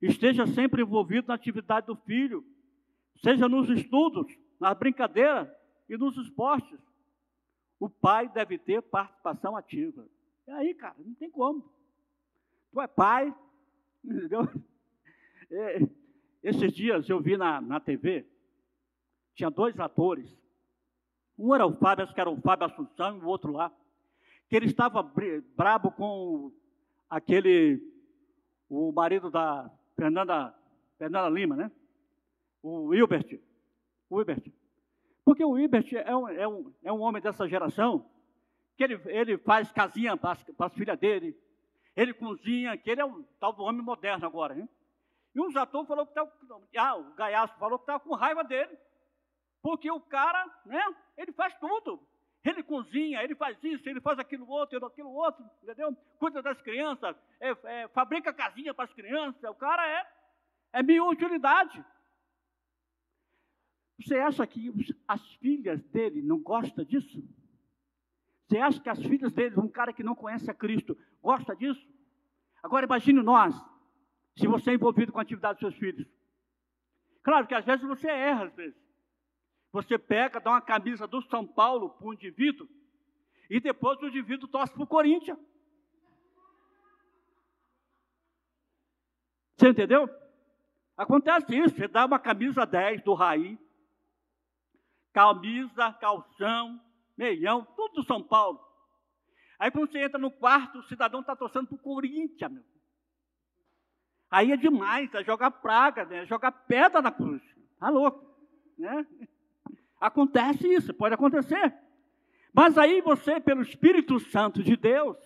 [0.03, 2.45] Esteja sempre envolvido na atividade do filho,
[3.23, 4.27] seja nos estudos,
[4.59, 5.55] na brincadeira
[5.89, 6.81] e nos esportes.
[7.81, 10.07] O pai deve ter participação ativa.
[10.47, 11.69] E aí, cara, não tem como.
[12.71, 13.35] Tu é pai,
[14.05, 14.49] Entendeu?
[15.51, 15.81] É,
[16.43, 18.27] esses dias eu vi na, na TV,
[19.35, 20.29] tinha dois atores.
[21.39, 23.73] Um era o Fábio, acho que era o Fábio Assunção, e o outro lá,
[24.49, 25.03] que ele estava
[25.57, 26.53] brabo com
[27.09, 27.83] aquele,
[28.69, 30.55] o marido da Fernanda,
[30.99, 31.71] Fernanda Lima, né?
[32.63, 33.41] O Hilbert.
[34.09, 34.53] O Hilbert.
[35.31, 38.05] Porque o Hilbert é um, é um, é um homem dessa geração
[38.77, 41.39] que ele, ele faz casinha para as, filhas dele,
[41.95, 44.59] ele cozinha, que ele é um tal do homem moderno agora.
[44.59, 44.69] Hein?
[45.33, 46.33] E o Jatão falou que estava.
[46.77, 48.77] Ah, o Gaiaço falou que estava com raiva dele.
[49.63, 50.85] Porque o cara, né,
[51.17, 52.05] ele faz tudo.
[52.45, 55.97] Ele cozinha, ele faz isso, ele faz aquilo outro, aquilo outro, entendeu?
[56.19, 59.49] Cuida das crianças, é, é, fabrica casinha para as crianças.
[59.49, 60.07] O cara é,
[60.73, 61.85] é minha utilidade.
[64.01, 64.73] Você acha que
[65.07, 67.23] as filhas dele não gostam disso?
[68.49, 71.87] Você acha que as filhas dele, um cara que não conhece a Cristo, gosta disso?
[72.63, 73.55] Agora imagine nós,
[74.37, 76.09] se você é envolvido com a atividade dos seus filhos.
[77.23, 78.81] Claro que às vezes você erra, às vezes.
[79.73, 82.69] Você pega, dá uma camisa do São Paulo para um indivíduo,
[83.49, 85.39] e depois o indivíduo torce para o Corinthians.
[89.57, 90.09] Você entendeu?
[90.97, 93.59] Acontece isso, você dá uma camisa 10 do Raí,
[95.13, 96.81] camisa, calção,
[97.17, 98.61] meião, tudo do São Paulo.
[99.59, 102.65] Aí quando você entra no quarto, o cidadão está torcendo para o Corinthians, meu.
[104.31, 106.23] Aí é demais, é jogar praga, né?
[106.23, 107.43] é jogar pedra na cruz.
[107.79, 108.25] Tá louco,
[108.79, 109.07] né?
[110.01, 111.75] Acontece isso, pode acontecer.
[112.53, 115.17] Mas aí você, pelo Espírito Santo de Deus,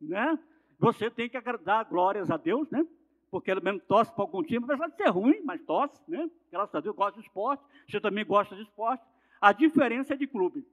[0.00, 0.38] né?
[0.78, 2.86] Você tem que dar glórias a Deus, né?
[3.30, 6.30] Porque ele mesmo torce para algum time, apesar de ser ruim, mas torce, né?
[6.50, 7.62] Graças a Deus, gosta de esporte.
[7.88, 9.02] Você também gosta de esporte.
[9.40, 10.66] A diferença é de clube,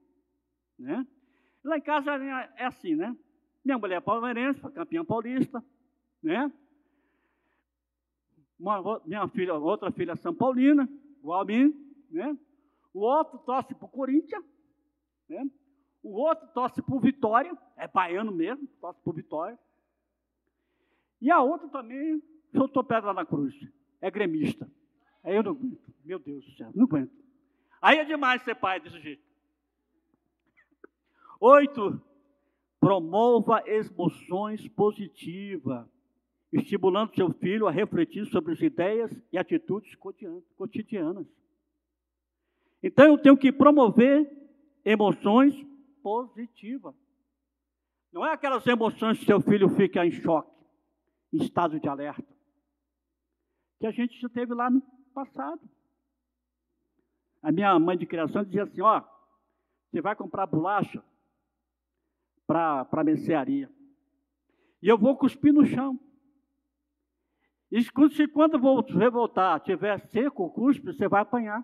[0.77, 1.05] né?
[1.63, 2.11] Lá em casa
[2.57, 3.15] é assim, né?
[3.63, 5.63] Minha mulher é palmeirense, campeã paulista,
[6.21, 6.51] né?
[8.59, 10.87] Uma, minha filha, outra filha é São Paulina,
[11.19, 11.73] igual a mim,
[12.09, 12.37] né?
[12.93, 14.45] O outro torce para o Corinthians,
[15.27, 15.49] né?
[16.01, 19.57] O outro torce por Vitória, é baiano mesmo, torce por Vitória.
[21.19, 22.21] E a outra também
[22.55, 23.55] soltou pedra na cruz,
[23.99, 24.69] é gremista.
[25.23, 27.24] Aí eu não aguento, meu Deus do céu, não aguento.
[27.85, 29.23] Aí é demais ser pai desse jeito.
[31.39, 32.01] Oito,
[32.79, 35.87] promova emoções positivas,
[36.51, 39.95] estimulando seu filho a refletir sobre as ideias e atitudes
[40.57, 41.27] cotidianas.
[42.81, 44.35] Então eu tenho que promover
[44.83, 45.53] emoções
[46.01, 46.95] positiva.
[48.11, 50.65] Não é aquelas emoções que seu filho fica em choque,
[51.31, 52.35] em estado de alerta,
[53.79, 54.81] que a gente já teve lá no
[55.13, 55.61] passado.
[57.45, 59.03] A minha mãe de criação dizia assim: ó,
[59.91, 61.03] você vai comprar bolacha
[62.47, 63.71] para a mercearia.
[64.81, 65.99] E eu vou cuspir no chão.
[67.71, 71.63] E se quando você voltar, tiver seco o cuspe, você vai apanhar.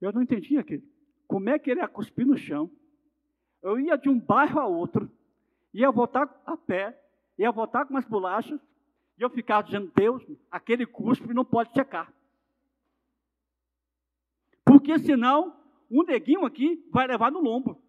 [0.00, 0.82] Eu não entendi aquilo
[1.28, 2.68] como é que ele ia cuspir no chão.
[3.62, 5.08] Eu ia de um bairro a outro,
[5.72, 7.00] ia voltar a pé,
[7.38, 8.60] ia voltar com umas bolachas,
[9.16, 12.12] e eu ficava dizendo, Deus, aquele cuspe não pode secar.
[14.84, 15.58] Porque senão,
[15.90, 17.82] um neguinho aqui vai levar no lombo.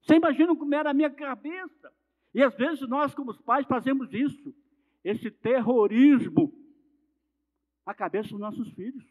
[0.00, 1.92] Você imagina como era a minha cabeça?
[2.32, 4.54] E às vezes nós, como pais, fazemos isso,
[5.04, 6.58] esse terrorismo,
[7.84, 9.04] na cabeça dos nossos filhos.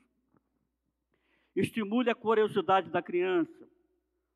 [1.56, 3.70] Estimule a curiosidade da criança.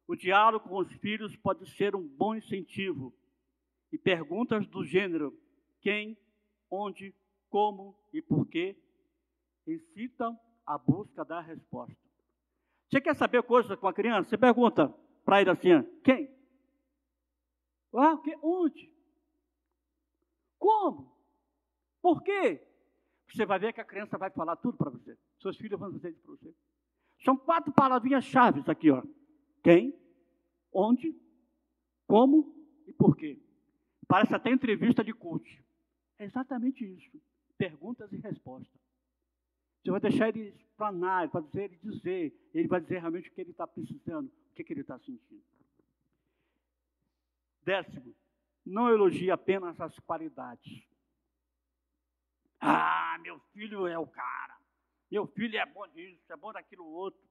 [0.07, 3.11] O diálogo com os filhos pode ser um bom incentivo.
[3.91, 5.35] E perguntas do gênero
[5.81, 6.15] quem,
[6.69, 7.15] onde,
[7.49, 8.75] como e porquê
[9.65, 11.97] incitam a busca da resposta.
[12.89, 14.29] Você quer saber coisas com a criança?
[14.29, 14.93] Você pergunta
[15.23, 16.29] para ele assim: quem?
[17.95, 18.93] Ah, que, onde?
[20.59, 21.17] Como?
[22.01, 22.61] Por quê?
[23.29, 25.17] Você vai ver que a criança vai falar tudo para você.
[25.41, 26.53] Seus filhos vão dizer isso para você.
[27.23, 29.03] São quatro palavrinhas chaves aqui, ó.
[29.63, 29.97] Quem,
[30.71, 31.15] onde,
[32.05, 32.55] como
[32.85, 33.41] e por quê.
[34.07, 35.63] Parece até entrevista de coach.
[36.17, 37.21] É exatamente isso.
[37.57, 38.86] Perguntas e respostas.
[39.87, 43.39] Você vai deixar ele explanar, vai dizer ele dizer, ele vai dizer realmente o que
[43.39, 45.41] ele está precisando, o que, que ele está sentindo.
[47.63, 48.13] Décimo,
[48.65, 50.85] não elogie apenas as qualidades.
[52.59, 54.57] Ah, meu filho é o cara.
[55.09, 57.21] Meu filho é bom disso, é bom daquilo outro.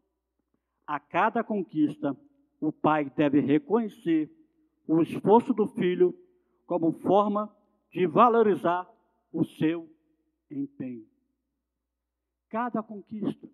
[0.86, 2.16] A cada conquista,
[2.58, 4.30] o pai deve reconhecer
[4.88, 6.18] o esforço do filho
[6.64, 7.54] como forma
[7.90, 8.90] de valorizar
[9.30, 9.86] o seu
[10.50, 11.15] empenho.
[12.48, 13.48] Cada conquista,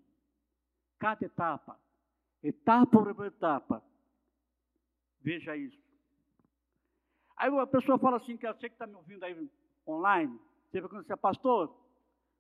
[0.99, 1.79] cada etapa,
[2.43, 3.83] etapa por etapa,
[5.21, 5.83] veja isso.
[7.37, 9.51] Aí a pessoa fala assim, que eu sei que está me ouvindo aí
[9.87, 10.39] online,
[10.71, 11.75] você vai dizer, pastor,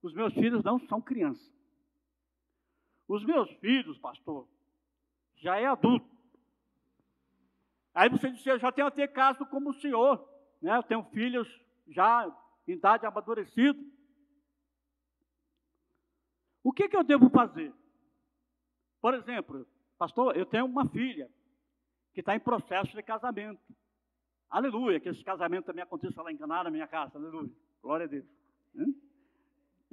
[0.02, 1.52] os meus filhos não são crianças.
[3.08, 4.48] Os meus filhos, pastor,
[5.36, 6.08] já é adulto.
[7.94, 10.26] Aí você disse, eu já tenho até caso como o senhor,
[10.60, 10.76] né?
[10.76, 11.48] Eu tenho filhos
[11.88, 12.26] já
[12.66, 13.78] em idade amadurecida.
[16.62, 17.72] O que, que eu devo fazer?
[19.00, 19.66] Por exemplo,
[19.98, 21.28] pastor, eu tenho uma filha
[22.14, 23.60] que está em processo de casamento.
[24.48, 27.18] Aleluia, que esse casamento também aconteça lá em Caná, na minha casa.
[27.18, 27.50] Aleluia.
[27.82, 28.26] Glória a Deus.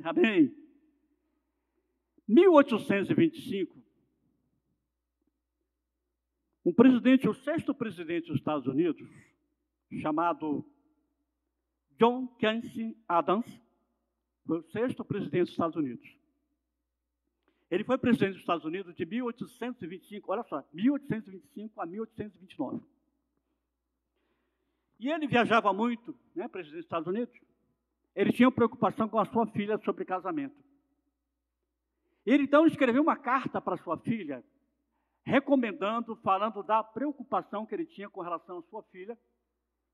[0.03, 0.53] Amém.
[2.28, 3.82] 1825,
[6.63, 9.09] um presidente, o sexto presidente dos Estados Unidos,
[10.01, 10.63] chamado
[11.97, 13.47] John Quincy Adams,
[14.45, 16.18] foi o sexto presidente dos Estados Unidos.
[17.70, 22.82] Ele foi presidente dos Estados Unidos de 1825, olha só, 1825 a 1829.
[24.99, 27.34] E ele viajava muito, né, presidente dos Estados Unidos.
[28.15, 30.55] Ele tinha preocupação com a sua filha sobre casamento.
[32.26, 34.43] Ele então escreveu uma carta para sua filha,
[35.24, 39.17] recomendando, falando da preocupação que ele tinha com relação à sua filha,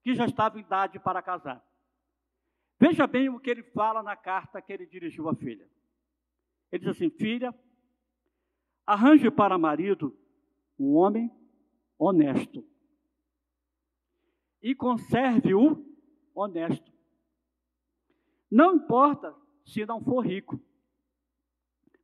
[0.02, 1.64] que já estava em idade para casar.
[2.80, 5.70] Veja bem o que ele fala na carta que ele dirigiu à filha.
[6.72, 7.54] Ele diz assim: Filha,
[8.86, 10.16] arranje para marido
[10.78, 11.32] um homem
[11.98, 12.66] honesto
[14.62, 15.84] e conserve-o
[16.34, 16.92] honesto.
[18.50, 20.60] Não importa se não for rico,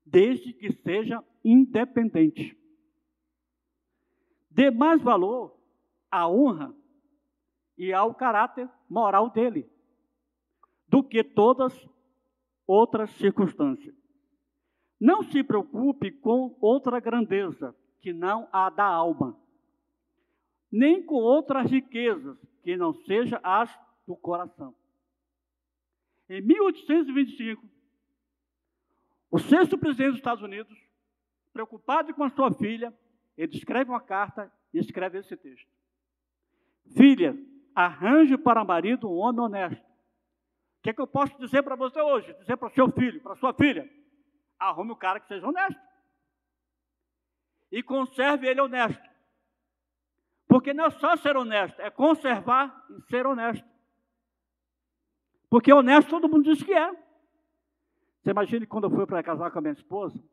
[0.05, 2.57] desde que seja independente.
[4.49, 5.57] Dê mais valor
[6.09, 6.75] à honra
[7.77, 9.69] e ao caráter moral dele
[10.87, 11.73] do que todas
[12.67, 14.00] outras circunstâncias.
[15.01, 19.35] Não se preocupe com outra grandeza que não a da alma,
[20.71, 23.75] nem com outras riquezas que não seja as
[24.05, 24.75] do coração.
[26.29, 27.67] Em 1825,
[29.31, 30.77] o sexto presidente dos Estados Unidos,
[31.51, 32.93] preocupado com a sua filha,
[33.35, 35.67] ele escreve uma carta e escreve esse texto.
[36.95, 37.35] Filha,
[37.73, 39.83] arranje para marido um homem honesto.
[39.83, 42.31] O que, é que eu posso dizer para você hoje?
[42.35, 43.89] Dizer para seu filho, para sua filha?
[44.61, 45.81] Arrume um cara que seja honesto.
[47.71, 49.09] E conserve ele honesto.
[50.47, 53.67] Porque não é só ser honesto, é conservar e ser honesto.
[55.49, 56.91] Porque honesto todo mundo diz que é.
[58.21, 60.23] Você imagina quando eu fui para casar com a minha esposa,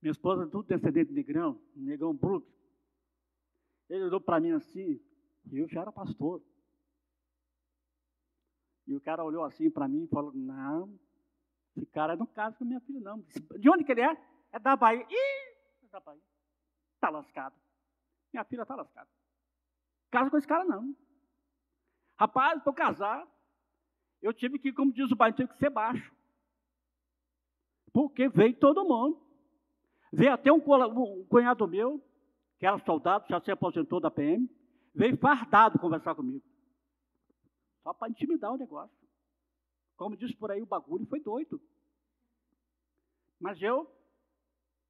[0.00, 2.50] minha esposa é tudo descendente de negrão, negão bruto.
[3.88, 5.00] Ele olhou para mim assim,
[5.50, 6.42] e eu já era pastor.
[8.84, 10.98] E o cara olhou assim para mim e falou: Não,
[11.76, 13.24] esse cara não casa com minha filha, não.
[13.58, 14.16] De onde que ele é?
[14.52, 15.06] É da Bahia.
[15.08, 16.22] Ih, é da Bahia.
[16.94, 17.54] Está lascado.
[18.32, 19.08] Minha filha está lascada.
[20.10, 20.94] Casa com esse cara, não.
[22.18, 23.26] Rapaz, para casar,
[24.20, 26.14] eu tive que, como diz o pai, tive que ser baixo.
[27.92, 29.20] Porque veio todo mundo.
[30.12, 31.98] Veio até um, um cunhado meu,
[32.58, 34.48] que era soldado, já se aposentou da PM,
[34.94, 36.44] veio fardado conversar comigo.
[37.82, 39.01] Só para intimidar o negócio.
[40.02, 41.60] Como diz por aí, o bagulho foi doido.
[43.38, 43.88] Mas eu,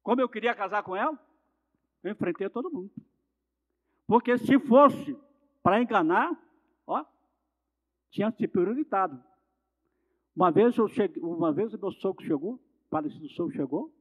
[0.01, 1.15] como eu queria casar com ela,
[2.03, 2.91] eu enfrentei todo mundo.
[4.07, 5.15] Porque se fosse
[5.61, 6.35] para enganar,
[6.87, 7.05] ó,
[8.09, 9.23] tinha se prioritado.
[10.35, 13.93] Uma vez, eu cheguei, uma vez o meu sogro chegou, o falecido sogro chegou,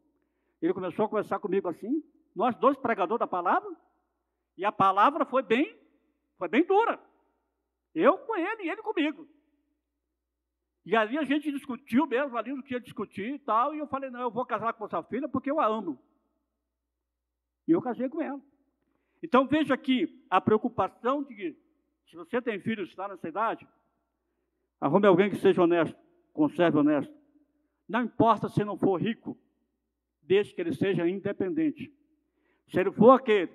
[0.63, 2.03] ele começou a conversar comigo assim,
[2.35, 3.71] nós dois pregadores da palavra,
[4.57, 5.79] e a palavra foi bem,
[6.39, 6.99] foi bem dura.
[7.95, 9.29] Eu com ele e ele comigo.
[10.85, 14.11] E ali a gente discutiu mesmo, ali que ia discutir e tal, e eu falei,
[14.11, 15.99] não, eu vou casar com sua filha porque eu a amo.
[17.69, 18.41] E eu casei com ela.
[19.23, 21.57] Então veja aqui a preocupação de que,
[22.07, 23.67] se você tem filhos está nessa idade,
[24.83, 25.97] Arrume alguém que seja honesto,
[26.33, 27.15] conserve honesto.
[27.89, 29.39] Não importa se não for rico,
[30.21, 31.89] desde que ele seja independente.
[32.67, 33.53] Se ele for aquele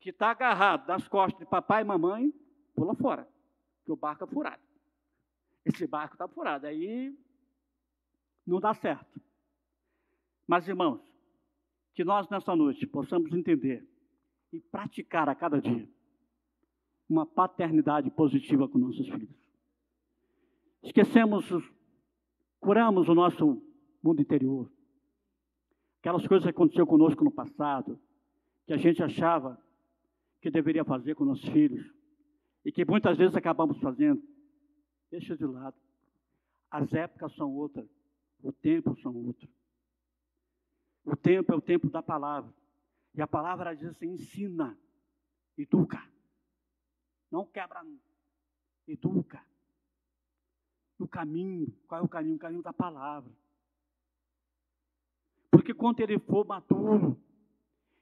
[0.00, 2.34] que está agarrado nas costas de papai e mamãe,
[2.74, 3.28] pula fora,
[3.84, 4.60] que o barco é furado.
[5.64, 7.16] Esse barco está furado, aí
[8.46, 9.20] não dá certo.
[10.46, 11.00] Mas, irmãos,
[11.94, 13.86] que nós nessa noite possamos entender
[14.52, 15.88] e praticar a cada dia
[17.08, 19.50] uma paternidade positiva com nossos filhos.
[20.82, 21.44] Esquecemos,
[22.58, 23.62] curamos o nosso
[24.02, 24.70] mundo interior.
[26.00, 28.00] Aquelas coisas que aconteceram conosco no passado,
[28.66, 29.60] que a gente achava
[30.40, 31.92] que deveria fazer com nossos filhos,
[32.64, 34.22] e que muitas vezes acabamos fazendo.
[35.10, 35.76] Deixa de lado.
[36.70, 37.88] As épocas são outras,
[38.42, 39.48] o tempo são outro.
[41.04, 42.52] O tempo é o tempo da palavra.
[43.14, 44.78] E a palavra diz assim: ensina,
[45.56, 46.00] educa.
[47.30, 47.84] Não quebra,
[48.86, 49.44] educa
[51.00, 51.74] no caminho.
[51.88, 52.36] Qual é o caminho?
[52.36, 53.32] O caminho da palavra.
[55.50, 57.18] Porque quando ele for maduro,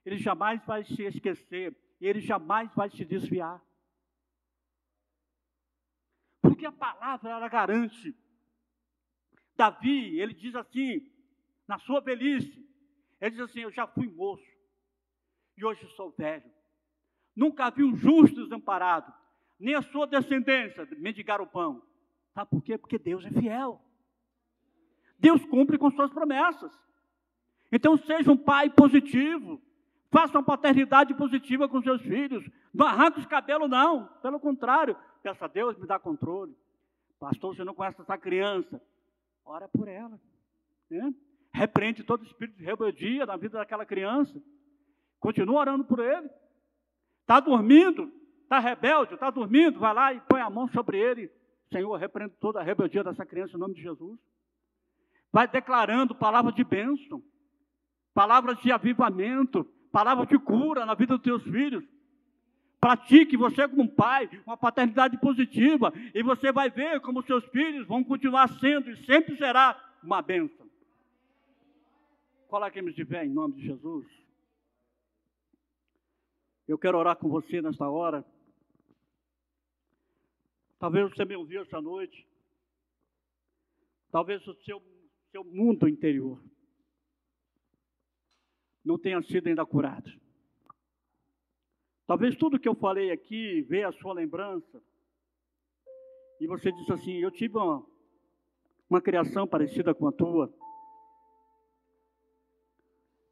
[0.04, 3.64] ele jamais vai se esquecer, ele jamais vai se desviar.
[6.58, 8.12] Porque a palavra ela garante.
[9.56, 11.08] Davi, ele diz assim,
[11.68, 12.68] na sua velhice,
[13.20, 14.42] ele diz assim: Eu já fui moço,
[15.56, 16.50] e hoje sou velho.
[17.36, 19.14] Nunca vi um justo desamparado,
[19.56, 21.80] nem a sua descendência mendigar o pão.
[22.34, 22.76] Sabe por quê?
[22.76, 23.80] Porque Deus é fiel.
[25.16, 26.72] Deus cumpre com suas promessas.
[27.70, 29.62] Então seja um pai positivo.
[30.10, 32.48] Faça uma paternidade positiva com seus filhos.
[32.72, 34.06] Não arranque os cabelos, não.
[34.22, 36.56] Pelo contrário, peça a Deus me dá controle.
[37.18, 38.80] Pastor, você não conhece essa criança.
[39.44, 40.18] Ora por ela.
[40.90, 41.12] Né?
[41.52, 44.40] Repreende todo espírito de rebeldia na vida daquela criança.
[45.20, 46.30] Continua orando por ele.
[47.22, 48.10] Está dormindo,
[48.42, 51.30] está rebelde, está dormindo, vai lá e põe a mão sobre ele
[51.70, 54.18] Senhor, repreendo toda a rebeldia dessa criança em nome de Jesus.
[55.30, 57.22] Vai declarando palavras de bênção,
[58.14, 61.84] palavras de avivamento, palavras de cura na vida dos teus filhos.
[62.80, 68.04] Pratique você como pai, uma paternidade positiva, e você vai ver como seus filhos vão
[68.04, 70.68] continuar sendo e sempre será uma bênção.
[72.46, 74.06] Coloquemos de pé em nome de Jesus.
[76.66, 78.24] Eu quero orar com você nesta hora.
[80.78, 82.26] Talvez você me ouviu essa noite.
[84.10, 84.82] Talvez o seu,
[85.32, 86.40] seu mundo interior
[88.88, 90.10] não tenha sido ainda curado.
[92.06, 94.82] Talvez tudo que eu falei aqui veja a sua lembrança.
[96.40, 97.84] E você disse assim: Eu tive uma,
[98.88, 100.50] uma criação parecida com a tua.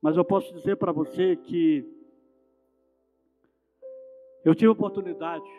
[0.03, 1.91] Mas eu posso dizer para você que
[4.45, 5.51] eu tive a oportunidade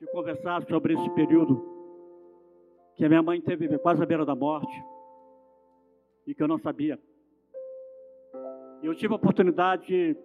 [0.00, 1.64] de conversar sobre esse período
[2.96, 4.74] que a minha mãe teve quase à beira da morte
[6.26, 7.00] e que eu não sabia.
[8.82, 10.16] Eu tive a oportunidade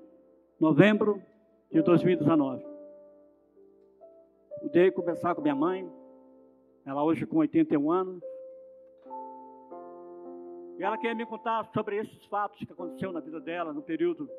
[0.58, 1.22] novembro
[1.70, 2.66] de 2019.
[4.62, 5.86] Pude conversar com minha mãe,
[6.86, 8.24] ela hoje com 81 anos.
[10.78, 14.30] E ela queria me contar sobre esses fatos que aconteceram na vida dela no período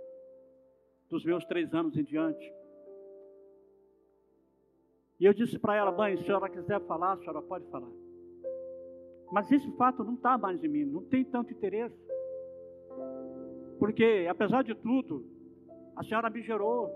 [1.11, 2.51] dos meus três anos em diante.
[5.21, 7.91] E eu disse para ela, mãe, se a senhora quiser falar, a senhora pode falar.
[9.31, 12.16] Mas esse fato não está mais em mim, não tem tanto interesse.
[13.79, 15.25] Porque, apesar de tudo,
[15.95, 16.91] a senhora me gerou.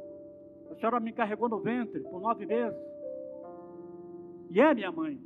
[0.71, 2.79] A senhora me carregou no ventre por nove meses.
[4.51, 5.21] E é minha mãe.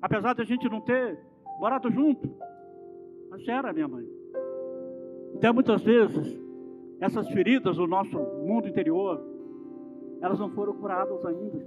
[0.00, 1.18] Apesar de a gente não ter
[1.58, 2.30] morado junto,
[3.32, 4.06] a senhora é minha mãe.
[5.34, 6.38] Então, muitas vezes,
[7.00, 9.22] essas feridas do nosso mundo interior,
[10.20, 11.66] elas não foram curadas ainda.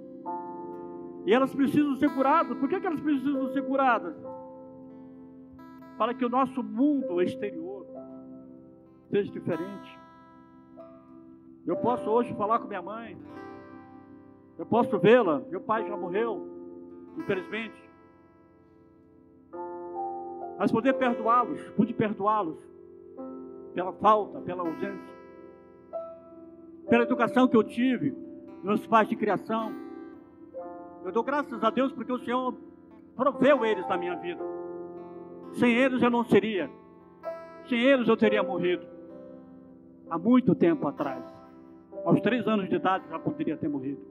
[1.26, 2.58] E elas precisam ser curadas.
[2.58, 4.16] Por que, que elas precisam ser curadas?
[5.98, 7.69] Para que o nosso mundo exterior
[9.10, 10.00] seja diferente.
[11.66, 13.18] Eu posso hoje falar com minha mãe.
[14.58, 15.40] Eu posso vê-la.
[15.50, 16.48] Meu pai já morreu,
[17.18, 17.90] infelizmente.
[20.58, 22.58] Mas poder perdoá-los, pude perdoá-los
[23.74, 25.16] pela falta, pela ausência,
[26.90, 28.14] pela educação que eu tive,
[28.62, 29.72] meus pais de criação.
[31.06, 32.54] Eu dou graças a Deus porque o Senhor
[33.16, 34.44] proveu eles na minha vida.
[35.54, 36.70] Sem eles eu não seria.
[37.68, 38.99] Sem eles eu teria morrido.
[40.10, 41.24] Há muito tempo atrás.
[42.04, 44.02] Aos três anos de idade já poderia ter morrido.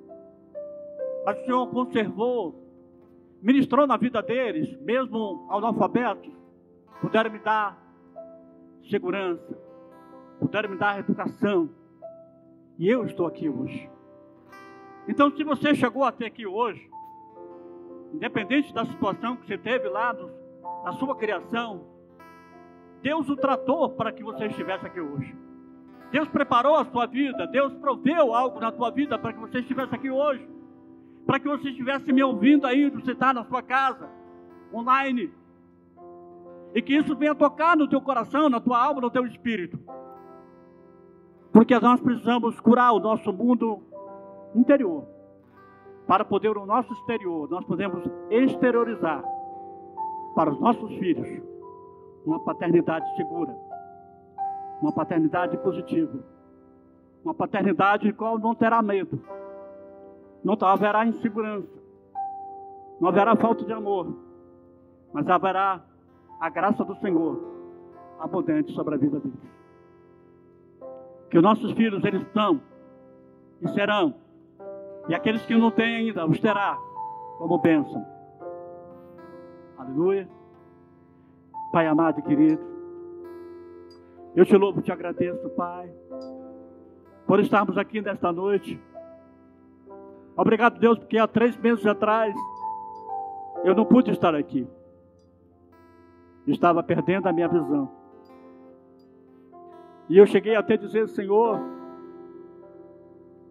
[1.25, 2.63] Mas o Senhor conservou,
[3.43, 6.33] ministrou na vida deles, mesmo analfabetos,
[7.01, 7.77] puderam me dar
[8.89, 9.59] segurança,
[10.39, 11.69] puderam me dar educação.
[12.79, 13.91] E eu estou aqui hoje.
[15.09, 16.89] Então, se você chegou até aqui hoje,
[18.13, 20.31] independente da situação que você teve lá no,
[20.85, 21.85] na sua criação,
[23.03, 25.48] Deus o tratou para que você estivesse aqui hoje.
[26.11, 29.95] Deus preparou a sua vida, Deus proveu algo na tua vida para que você estivesse
[29.95, 30.49] aqui hoje,
[31.27, 34.09] para que você estivesse me ouvindo aí, você está na sua casa,
[34.73, 35.31] online,
[36.75, 39.79] e que isso venha tocar no teu coração, na tua alma, no teu espírito,
[41.53, 43.83] porque nós precisamos curar o nosso mundo
[44.55, 45.07] interior,
[46.07, 49.23] para poder o nosso exterior, nós podemos exteriorizar
[50.35, 51.29] para os nossos filhos
[52.25, 53.68] uma paternidade segura
[54.81, 56.19] uma paternidade positiva.
[57.25, 59.21] Uma paternidade qual não terá medo.
[60.43, 61.79] Não haverá insegurança.
[63.01, 64.17] Não haverá falta de amor.
[65.13, 65.83] Mas haverá
[66.41, 67.43] a graça do Senhor
[68.19, 69.39] abundante sobre a vida deles.
[71.31, 72.61] Que os nossos filhos eles são
[73.61, 74.15] e serão.
[75.09, 76.79] E aqueles que não têm ainda os terá
[77.39, 78.05] como bênção.
[79.77, 80.29] Aleluia.
[81.73, 82.68] Pai amado e querido.
[84.35, 85.91] Eu te louvo, te agradeço, Pai,
[87.27, 88.81] por estarmos aqui nesta noite.
[90.37, 92.35] Obrigado, Deus, porque há três meses atrás
[93.65, 94.67] eu não pude estar aqui.
[96.47, 97.91] Estava perdendo a minha visão.
[100.09, 101.61] E eu cheguei até dizer, Senhor,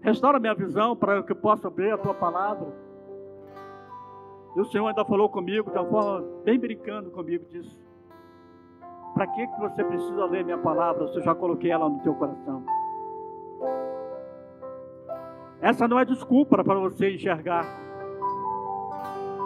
[0.02, 2.68] restaura minha visão para que eu possa ver a tua palavra.
[4.56, 7.76] E o Senhor ainda falou comigo de uma forma bem brincando comigo, disse:
[9.18, 12.14] para que, que você precisa ler minha palavra se eu já coloquei ela no teu
[12.14, 12.64] coração?
[15.60, 17.66] Essa não é desculpa para você enxergar.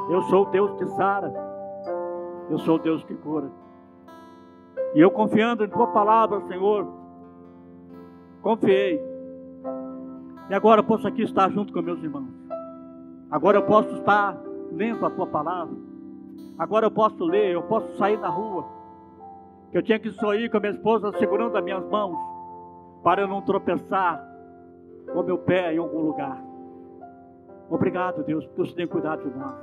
[0.09, 1.33] Eu sou o Deus que sara.
[2.49, 3.49] Eu sou o Deus que cura.
[4.93, 6.85] E eu confiando em tua palavra, Senhor,
[8.41, 9.01] confiei.
[10.49, 12.27] E agora eu posso aqui estar junto com meus irmãos.
[13.31, 14.37] Agora eu posso estar
[14.69, 15.73] lendo a tua palavra.
[16.59, 18.80] Agora eu posso ler, eu posso sair na rua
[19.71, 22.17] que eu tinha que sorrir com a minha esposa segurando as minhas mãos,
[23.03, 24.21] para eu não tropeçar
[25.15, 26.37] o meu pé em algum lugar.
[27.69, 29.55] Obrigado, Deus, porque você tem cuidado de nós.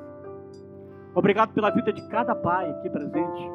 [1.14, 3.50] Obrigado pela vida de cada pai aqui presente.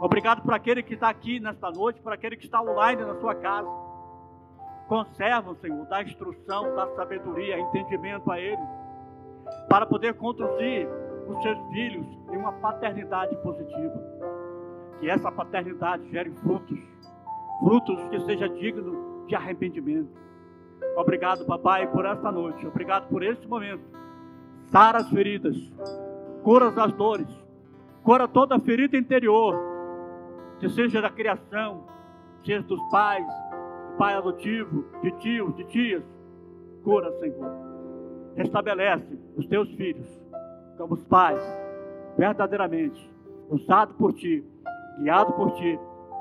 [0.00, 3.34] Obrigado por aquele que está aqui nesta noite, por aquele que está online na sua
[3.34, 3.68] casa.
[4.86, 8.62] Conserva, Senhor, dá instrução, dá sabedoria, entendimento a ele,
[9.68, 10.88] para poder conduzir
[11.28, 14.02] os seus filhos em uma paternidade positiva.
[15.00, 16.78] Que essa paternidade gere frutos,
[17.60, 20.10] frutos que seja digno de arrependimento.
[20.96, 22.66] Obrigado, papai, por esta noite.
[22.66, 23.82] Obrigado por este momento.
[24.66, 25.56] Sara as feridas,
[26.42, 27.28] cura as dores,
[28.02, 29.58] cura toda a ferida interior,
[30.58, 31.86] que seja da criação,
[32.44, 33.26] seja dos pais,
[33.98, 36.04] pai adotivo, de tios, de tias.
[36.84, 37.52] Cura, Senhor.
[38.36, 40.08] Restabelece os teus filhos
[40.78, 41.42] como os pais,
[42.16, 43.10] verdadeiramente,
[43.50, 44.42] usado por ti,
[44.98, 45.78] guiado por ti,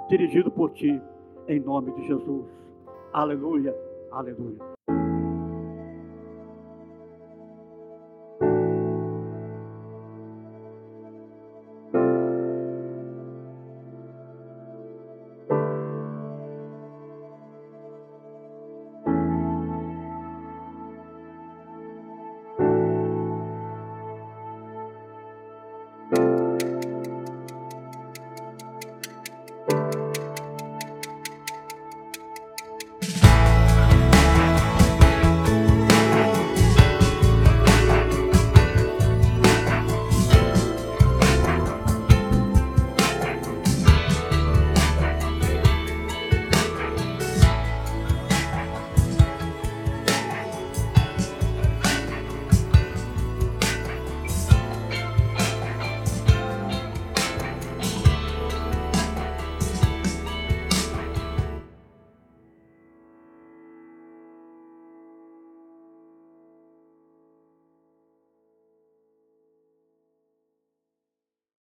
[0.10, 1.02] dirigido por ti,
[1.48, 2.46] em nome de Jesus.
[3.14, 3.76] Aleluia,
[4.12, 4.69] aleluia.